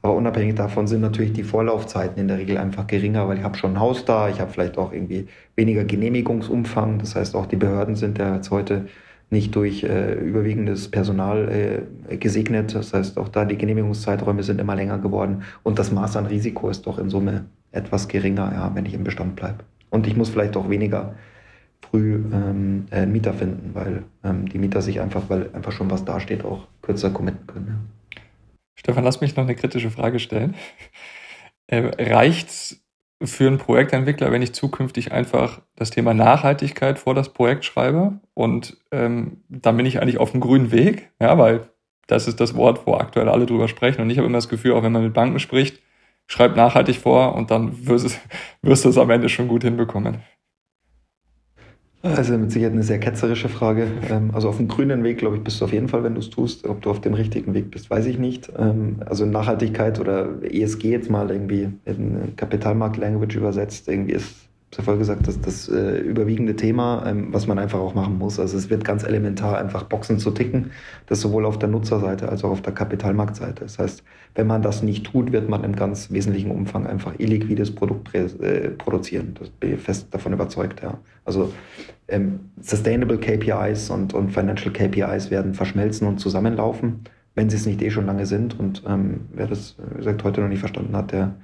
[0.03, 3.57] Aber unabhängig davon sind natürlich die Vorlaufzeiten in der Regel einfach geringer, weil ich habe
[3.57, 6.99] schon ein Haus da, ich habe vielleicht auch irgendwie weniger Genehmigungsumfang.
[6.99, 8.87] Das heißt, auch die Behörden sind ja jetzt heute
[9.31, 12.75] nicht durch äh, überwiegendes Personal äh, gesegnet.
[12.75, 16.69] Das heißt, auch da die Genehmigungszeiträume sind immer länger geworden und das Maß an Risiko
[16.69, 19.65] ist doch in Summe etwas geringer, ja, wenn ich im Bestand bleibe.
[19.89, 21.15] Und ich muss vielleicht auch weniger
[21.81, 25.91] früh ähm, einen äh, Mieter finden, weil ähm, die Mieter sich einfach, weil einfach schon
[25.91, 27.67] was dasteht, auch kürzer committen können.
[27.69, 28.02] Ja.
[28.75, 30.55] Stefan, lass mich noch eine kritische Frage stellen.
[31.67, 32.77] Äh, Reicht
[33.23, 38.21] für einen Projektentwickler, wenn ich zukünftig einfach das Thema Nachhaltigkeit vor das Projekt schreibe?
[38.35, 41.69] Und ähm, dann bin ich eigentlich auf dem grünen Weg, ja, weil
[42.07, 44.03] das ist das Wort, wo aktuell alle drüber sprechen.
[44.03, 45.81] Und ich habe immer das Gefühl, auch wenn man mit Banken spricht,
[46.27, 48.21] schreibt nachhaltig vor und dann wirst,
[48.63, 50.23] wirst du es am Ende schon gut hinbekommen.
[52.03, 53.87] Also mit Sicherheit eine sehr ketzerische Frage.
[54.11, 56.21] Ähm, also auf dem grünen Weg, glaube ich, bist du auf jeden Fall, wenn du
[56.21, 56.67] es tust.
[56.67, 58.51] Ob du auf dem richtigen Weg bist, weiß ich nicht.
[58.59, 64.35] Ähm, also Nachhaltigkeit oder ESG jetzt mal irgendwie in Kapitalmarkt-Language übersetzt, irgendwie ist
[64.79, 68.41] habe vorher gesagt, das das äh, überwiegende Thema, ähm, was man einfach auch machen muss.
[68.41, 70.71] Also es wird ganz elementar einfach Boxen zu ticken,
[71.07, 73.65] das sowohl auf der Nutzerseite als auch auf der Kapitalmarktseite.
[73.65, 74.03] Das heißt,
[74.35, 78.71] wenn man das nicht tut, wird man im ganz wesentlichen Umfang einfach illiquides Produkt äh,
[78.71, 79.35] produzieren.
[79.39, 80.99] Das bin ich fest davon überzeugt, ja.
[81.27, 81.53] Also
[82.09, 87.01] ähm, Sustainable KPIs und, und Financial KPIs werden verschmelzen und zusammenlaufen,
[87.35, 88.59] wenn sie es nicht eh schon lange sind.
[88.59, 91.35] Und ähm, wer das, wie gesagt, heute noch nicht verstanden hat, der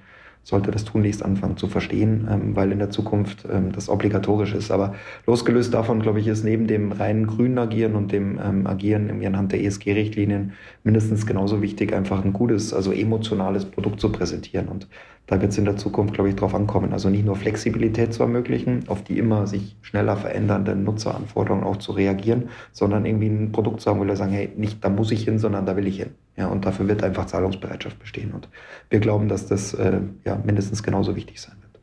[0.49, 4.71] sollte das tunlichst anfangen zu verstehen, ähm, weil in der Zukunft ähm, das obligatorisch ist.
[4.71, 4.95] Aber
[5.27, 9.53] losgelöst davon, glaube ich, ist neben dem reinen grünen Agieren und dem ähm, Agieren anhand
[9.53, 14.69] der ESG-Richtlinien mindestens genauso wichtig, einfach ein gutes, also emotionales Produkt zu präsentieren.
[14.69, 14.89] Und
[15.27, 18.23] da wird es in der Zukunft, glaube ich, darauf ankommen, also nicht nur Flexibilität zu
[18.23, 23.83] ermöglichen, auf die immer sich schneller verändernden Nutzeranforderungen auch zu reagieren, sondern irgendwie ein Produkt
[23.83, 25.99] zu haben, wo wir sagen, hey, nicht da muss ich hin, sondern da will ich
[25.99, 26.15] hin.
[26.39, 28.33] Ja, und dafür wird einfach Zahlungsbereitschaft bestehen.
[28.33, 28.49] Und
[28.91, 31.81] wir glauben, dass das äh, ja mindestens genauso wichtig sein wird.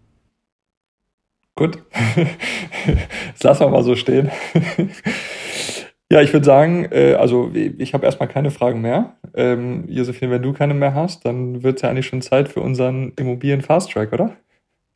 [1.55, 1.83] Gut.
[3.33, 4.31] das lassen wir mal so stehen.
[6.11, 9.17] Ja, ich würde sagen, äh, also ich habe erstmal keine Fragen mehr.
[9.33, 12.61] Ähm, Josephine, wenn du keine mehr hast, dann wird es ja eigentlich schon Zeit für
[12.61, 14.35] unseren Immobilien Fast Track, oder?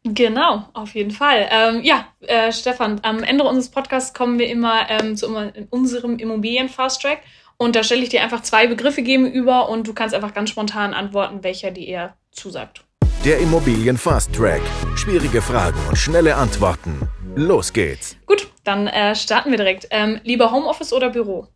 [0.03, 1.49] Genau, auf jeden Fall.
[1.51, 5.28] Ähm, ja, äh, Stefan, am Ende unseres Podcasts kommen wir immer ähm, zu
[5.72, 7.22] unserem Immobilien Fast Track
[7.60, 10.93] und da stelle ich dir einfach zwei Begriffe gegenüber und du kannst einfach ganz spontan
[10.93, 12.86] antworten, welcher dir eher zusagt.
[13.26, 14.62] Der Immobilien Fast Track.
[14.95, 17.01] Schwierige Fragen und schnelle Antworten.
[17.36, 18.18] Los geht's.
[18.26, 19.88] Gut, dann äh, starten wir direkt.
[19.91, 21.47] Ähm, lieber Homeoffice oder Büro?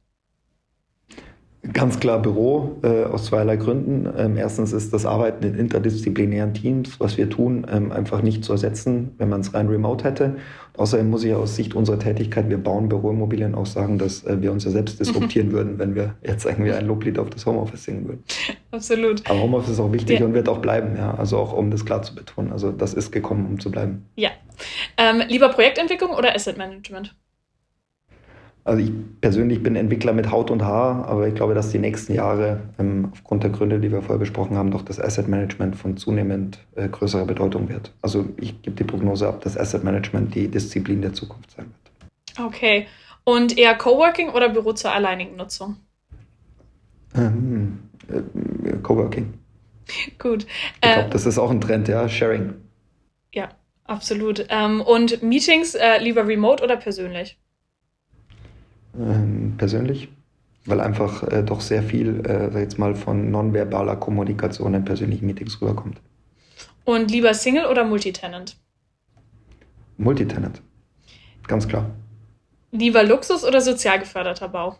[1.71, 4.11] Ganz klar Büro, äh, aus zweierlei Gründen.
[4.17, 8.51] Ähm, erstens ist das Arbeiten in interdisziplinären Teams, was wir tun, ähm, einfach nicht zu
[8.51, 10.35] ersetzen, wenn man es rein remote hätte.
[10.75, 14.51] Außerdem muss ich aus Sicht unserer Tätigkeit, wir bauen Büroimmobilien, auch sagen, dass äh, wir
[14.51, 18.07] uns ja selbst disruptieren würden, wenn wir jetzt irgendwie ein Loblied auf das Homeoffice singen
[18.07, 18.23] würden.
[18.71, 19.29] Absolut.
[19.29, 20.25] Aber Homeoffice ist auch wichtig ja.
[20.25, 21.13] und wird auch bleiben, ja.
[21.13, 22.51] Also auch um das klar zu betonen.
[22.51, 24.05] Also das ist gekommen, um zu bleiben.
[24.15, 24.31] Ja.
[24.97, 27.15] Ähm, lieber Projektentwicklung oder Asset Management?
[28.65, 32.13] Also ich persönlich bin Entwickler mit Haut und Haar, aber ich glaube, dass die nächsten
[32.13, 35.97] Jahre ähm, aufgrund der Gründe, die wir vorher besprochen haben, doch das Asset Management von
[35.97, 37.91] zunehmend äh, größerer Bedeutung wird.
[38.01, 42.47] Also ich gebe die Prognose ab, dass Asset Management die Disziplin der Zukunft sein wird.
[42.47, 42.87] Okay.
[43.25, 45.77] Und eher Coworking oder Büro zur alleinigen Nutzung?
[47.15, 49.33] Ähm, äh, Coworking.
[50.19, 50.45] Gut.
[50.75, 52.53] Ich glaube, äh, das ist auch ein Trend, ja, Sharing.
[53.33, 53.49] Ja,
[53.83, 54.45] absolut.
[54.49, 57.37] Ähm, und Meetings äh, lieber remote oder persönlich?
[58.97, 60.09] Ähm, persönlich,
[60.65, 65.61] weil einfach äh, doch sehr viel, äh, jetzt mal, von nonverbaler Kommunikation in persönlichen Meetings
[65.61, 65.99] rüberkommt.
[66.85, 68.57] Und lieber Single oder Multitenant?
[69.97, 70.61] Multitenant,
[71.47, 71.89] ganz klar.
[72.71, 74.77] Lieber Luxus oder sozial geförderter Bau?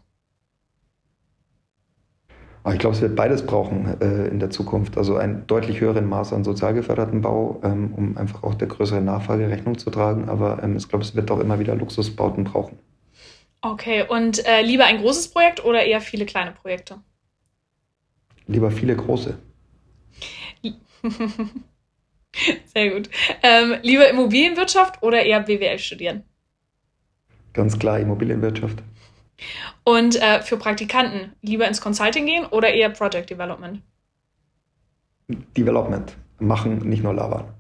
[2.64, 4.98] Aber ich glaube, es wird beides brauchen äh, in der Zukunft.
[4.98, 9.04] Also ein deutlich höheren Maß an sozial geförderten Bau, ähm, um einfach auch der größeren
[9.04, 10.30] Nachfrage Rechnung zu tragen.
[10.30, 12.80] Aber ähm, ich glaube, es wird auch immer wieder Luxusbauten brauchen.
[13.66, 17.02] Okay, und äh, lieber ein großes Projekt oder eher viele kleine Projekte?
[18.46, 19.40] Lieber viele große.
[22.66, 23.10] Sehr gut.
[23.42, 26.24] Ähm, lieber Immobilienwirtschaft oder eher BWL studieren?
[27.54, 28.84] Ganz klar Immobilienwirtschaft.
[29.86, 33.82] Und äh, für Praktikanten lieber ins Consulting gehen oder eher Project Development?
[35.56, 36.18] Development.
[36.40, 37.54] Machen, nicht nur labern.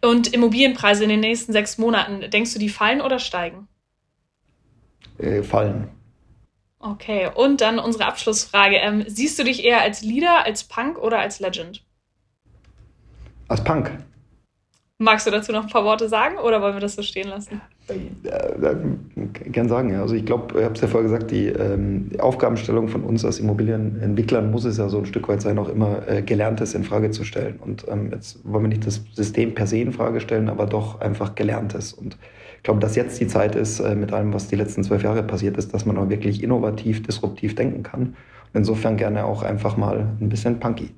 [0.00, 3.68] Und Immobilienpreise in den nächsten sechs Monaten, denkst du, die fallen oder steigen?
[5.20, 5.88] Äh, fallen.
[6.78, 8.76] Okay, und dann unsere Abschlussfrage.
[8.76, 11.84] Ähm, siehst du dich eher als Leader, als Punk oder als Legend?
[13.48, 13.90] Als Punk.
[14.96, 17.60] Magst du dazu noch ein paar Worte sagen oder wollen wir das so stehen lassen?
[17.88, 18.76] Äh, äh,
[19.50, 20.02] gern sagen, ja.
[20.02, 23.24] Also ich glaube, ich habe es ja vorher gesagt, die, ähm, die, Aufgabenstellung von uns
[23.24, 26.84] als Immobilienentwicklern muss es ja so ein Stück weit sein, auch immer äh, Gelerntes in
[26.84, 27.58] Frage zu stellen.
[27.60, 31.00] Und ähm, jetzt wollen wir nicht das System per se in Frage stellen, aber doch
[31.00, 31.92] einfach Gelerntes.
[31.92, 32.16] Und
[32.60, 35.22] ich glaube, dass jetzt die Zeit ist, äh, mit allem, was die letzten zwölf Jahre
[35.22, 38.16] passiert ist, dass man auch wirklich innovativ, disruptiv denken kann.
[38.52, 40.90] Insofern gerne auch einfach mal ein bisschen punky.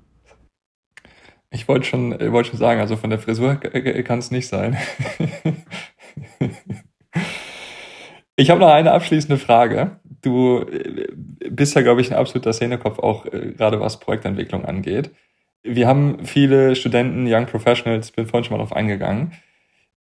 [1.53, 4.77] Ich wollte schon, wollt schon sagen, also von der Frisur kann es nicht sein.
[8.35, 10.01] ich habe noch eine abschließende Frage.
[10.21, 11.13] Du äh,
[11.49, 15.13] bist ja, glaube ich, ein absoluter Szenekopf, auch äh, gerade was Projektentwicklung angeht.
[15.63, 19.31] Wir haben viele Studenten, Young Professionals, bin vorhin schon mal darauf eingegangen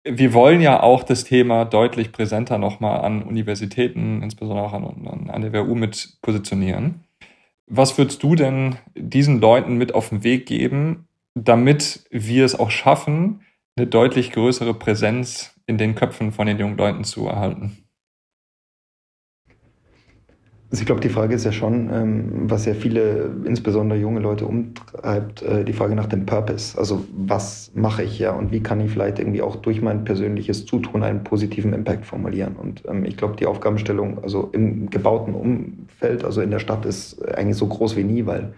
[0.05, 5.42] wir wollen ja auch das Thema deutlich präsenter nochmal an Universitäten, insbesondere auch an, an
[5.42, 7.05] der WU mit positionieren.
[7.66, 12.70] Was würdest du denn diesen Leuten mit auf den Weg geben, damit wir es auch
[12.70, 13.42] schaffen,
[13.76, 17.78] eine deutlich größere Präsenz in den Köpfen von den jungen Leuten zu erhalten?
[20.70, 24.46] Also ich glaube, die Frage ist ja schon, ähm, was ja viele, insbesondere junge Leute
[24.46, 26.78] umtreibt, äh, die Frage nach dem Purpose.
[26.78, 30.66] Also was mache ich ja und wie kann ich vielleicht irgendwie auch durch mein persönliches
[30.66, 32.54] Zutun einen positiven Impact formulieren.
[32.54, 37.20] Und ähm, ich glaube, die Aufgabenstellung, also im gebauten Umfeld, also in der Stadt, ist
[37.34, 38.52] eigentlich so groß wie nie, weil,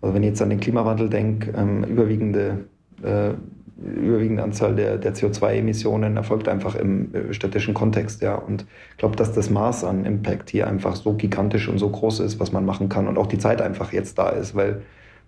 [0.00, 2.64] also wenn ich jetzt an den Klimawandel denke, ähm, überwiegende
[3.02, 3.34] äh,
[3.78, 8.34] überwiegende Anzahl der, der CO2-Emissionen erfolgt einfach im äh, städtischen Kontext, ja.
[8.34, 12.20] Und ich glaube, dass das Maß an Impact hier einfach so gigantisch und so groß
[12.20, 14.82] ist, was man machen kann und auch die Zeit einfach jetzt da ist, weil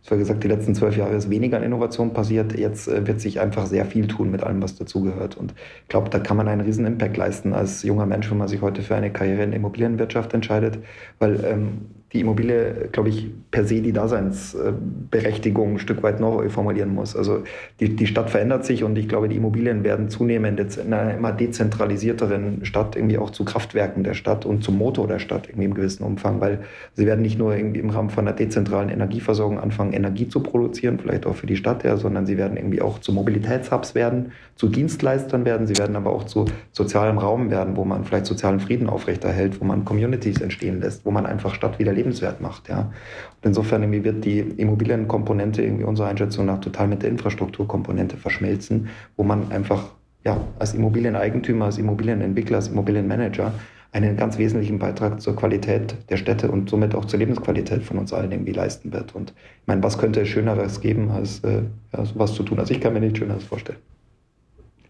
[0.09, 2.59] war gesagt, die letzten zwölf Jahre ist weniger an Innovation passiert.
[2.59, 5.37] Jetzt äh, wird sich einfach sehr viel tun mit allem, was dazugehört.
[5.37, 8.49] Und ich glaube, da kann man einen riesen Impact leisten als junger Mensch, wenn man
[8.49, 10.79] sich heute für eine Karriere in der Immobilienwirtschaft entscheidet.
[11.19, 16.93] Weil ähm, die Immobilie, glaube ich, per se die Daseinsberechtigung ein Stück weit neu formulieren
[16.93, 17.15] muss.
[17.15, 17.45] Also
[17.79, 21.31] die, die Stadt verändert sich und ich glaube, die Immobilien werden zunehmend in einer immer
[21.31, 25.75] dezentralisierteren Stadt irgendwie auch zu Kraftwerken der Stadt und zum Motor der Stadt irgendwie im
[25.75, 26.61] gewissen Umfang, weil
[26.95, 30.99] sie werden nicht nur irgendwie im Rahmen von einer dezentralen Energieversorgung anfangen, Energie zu produzieren,
[30.99, 34.69] vielleicht auch für die Stadt, ja, sondern sie werden irgendwie auch zu Mobilitätshubs werden, zu
[34.69, 38.89] Dienstleistern werden, sie werden aber auch zu sozialem Raum werden, wo man vielleicht sozialen Frieden
[38.89, 42.69] aufrechterhält, wo man Communities entstehen lässt, wo man einfach Stadt wieder lebenswert macht.
[42.69, 42.81] Ja.
[42.81, 48.89] Und insofern irgendwie wird die Immobilienkomponente irgendwie unserer Einschätzung nach total mit der Infrastrukturkomponente verschmelzen,
[49.17, 49.91] wo man einfach
[50.25, 53.53] ja, als Immobilieneigentümer, als Immobilienentwickler, als Immobilienmanager
[53.93, 58.13] einen ganz wesentlichen Beitrag zur Qualität der Städte und somit auch zur Lebensqualität von uns
[58.13, 59.15] allen irgendwie leisten wird.
[59.15, 62.59] Und ich meine, was könnte es Schöneres geben, als äh, ja, sowas zu tun?
[62.61, 63.79] Also ich kann mir nichts Schöneres vorstellen.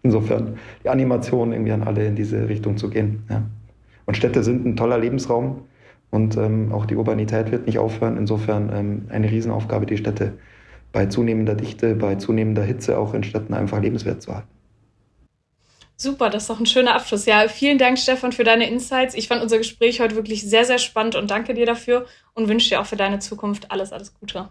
[0.03, 3.23] Insofern die Animation irgendwie an alle in diese Richtung zu gehen.
[3.29, 3.43] Ja.
[4.05, 5.61] Und Städte sind ein toller Lebensraum.
[6.11, 8.17] Und ähm, auch die Urbanität wird nicht aufhören.
[8.17, 10.33] Insofern ähm, eine Riesenaufgabe, die Städte
[10.91, 14.49] bei zunehmender Dichte, bei zunehmender Hitze auch in Städten einfach lebenswert zu halten.
[15.95, 17.27] Super, das ist doch ein schöner Abschluss.
[17.27, 19.13] Ja, vielen Dank, Stefan, für deine Insights.
[19.13, 22.69] Ich fand unser Gespräch heute wirklich sehr, sehr spannend und danke dir dafür und wünsche
[22.69, 24.49] dir auch für deine Zukunft alles, alles Gute.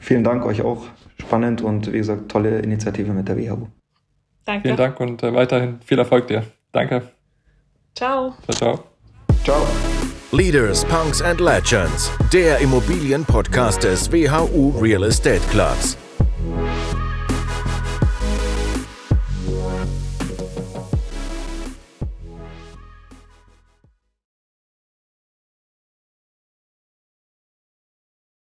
[0.00, 0.86] Vielen Dank euch auch.
[1.20, 3.68] Spannend und wie gesagt, tolle Initiative mit der WHU.
[4.44, 4.62] Danke.
[4.62, 6.42] Vielen Dank und äh, weiterhin viel Erfolg dir.
[6.72, 7.02] Danke.
[7.94, 8.34] Ciao.
[8.46, 8.93] Ciao, ciao.
[9.44, 9.66] Ciao.
[10.32, 15.98] Leaders, Punks and Legends, der Immobilienpodcast des WHU Real Estate Clubs.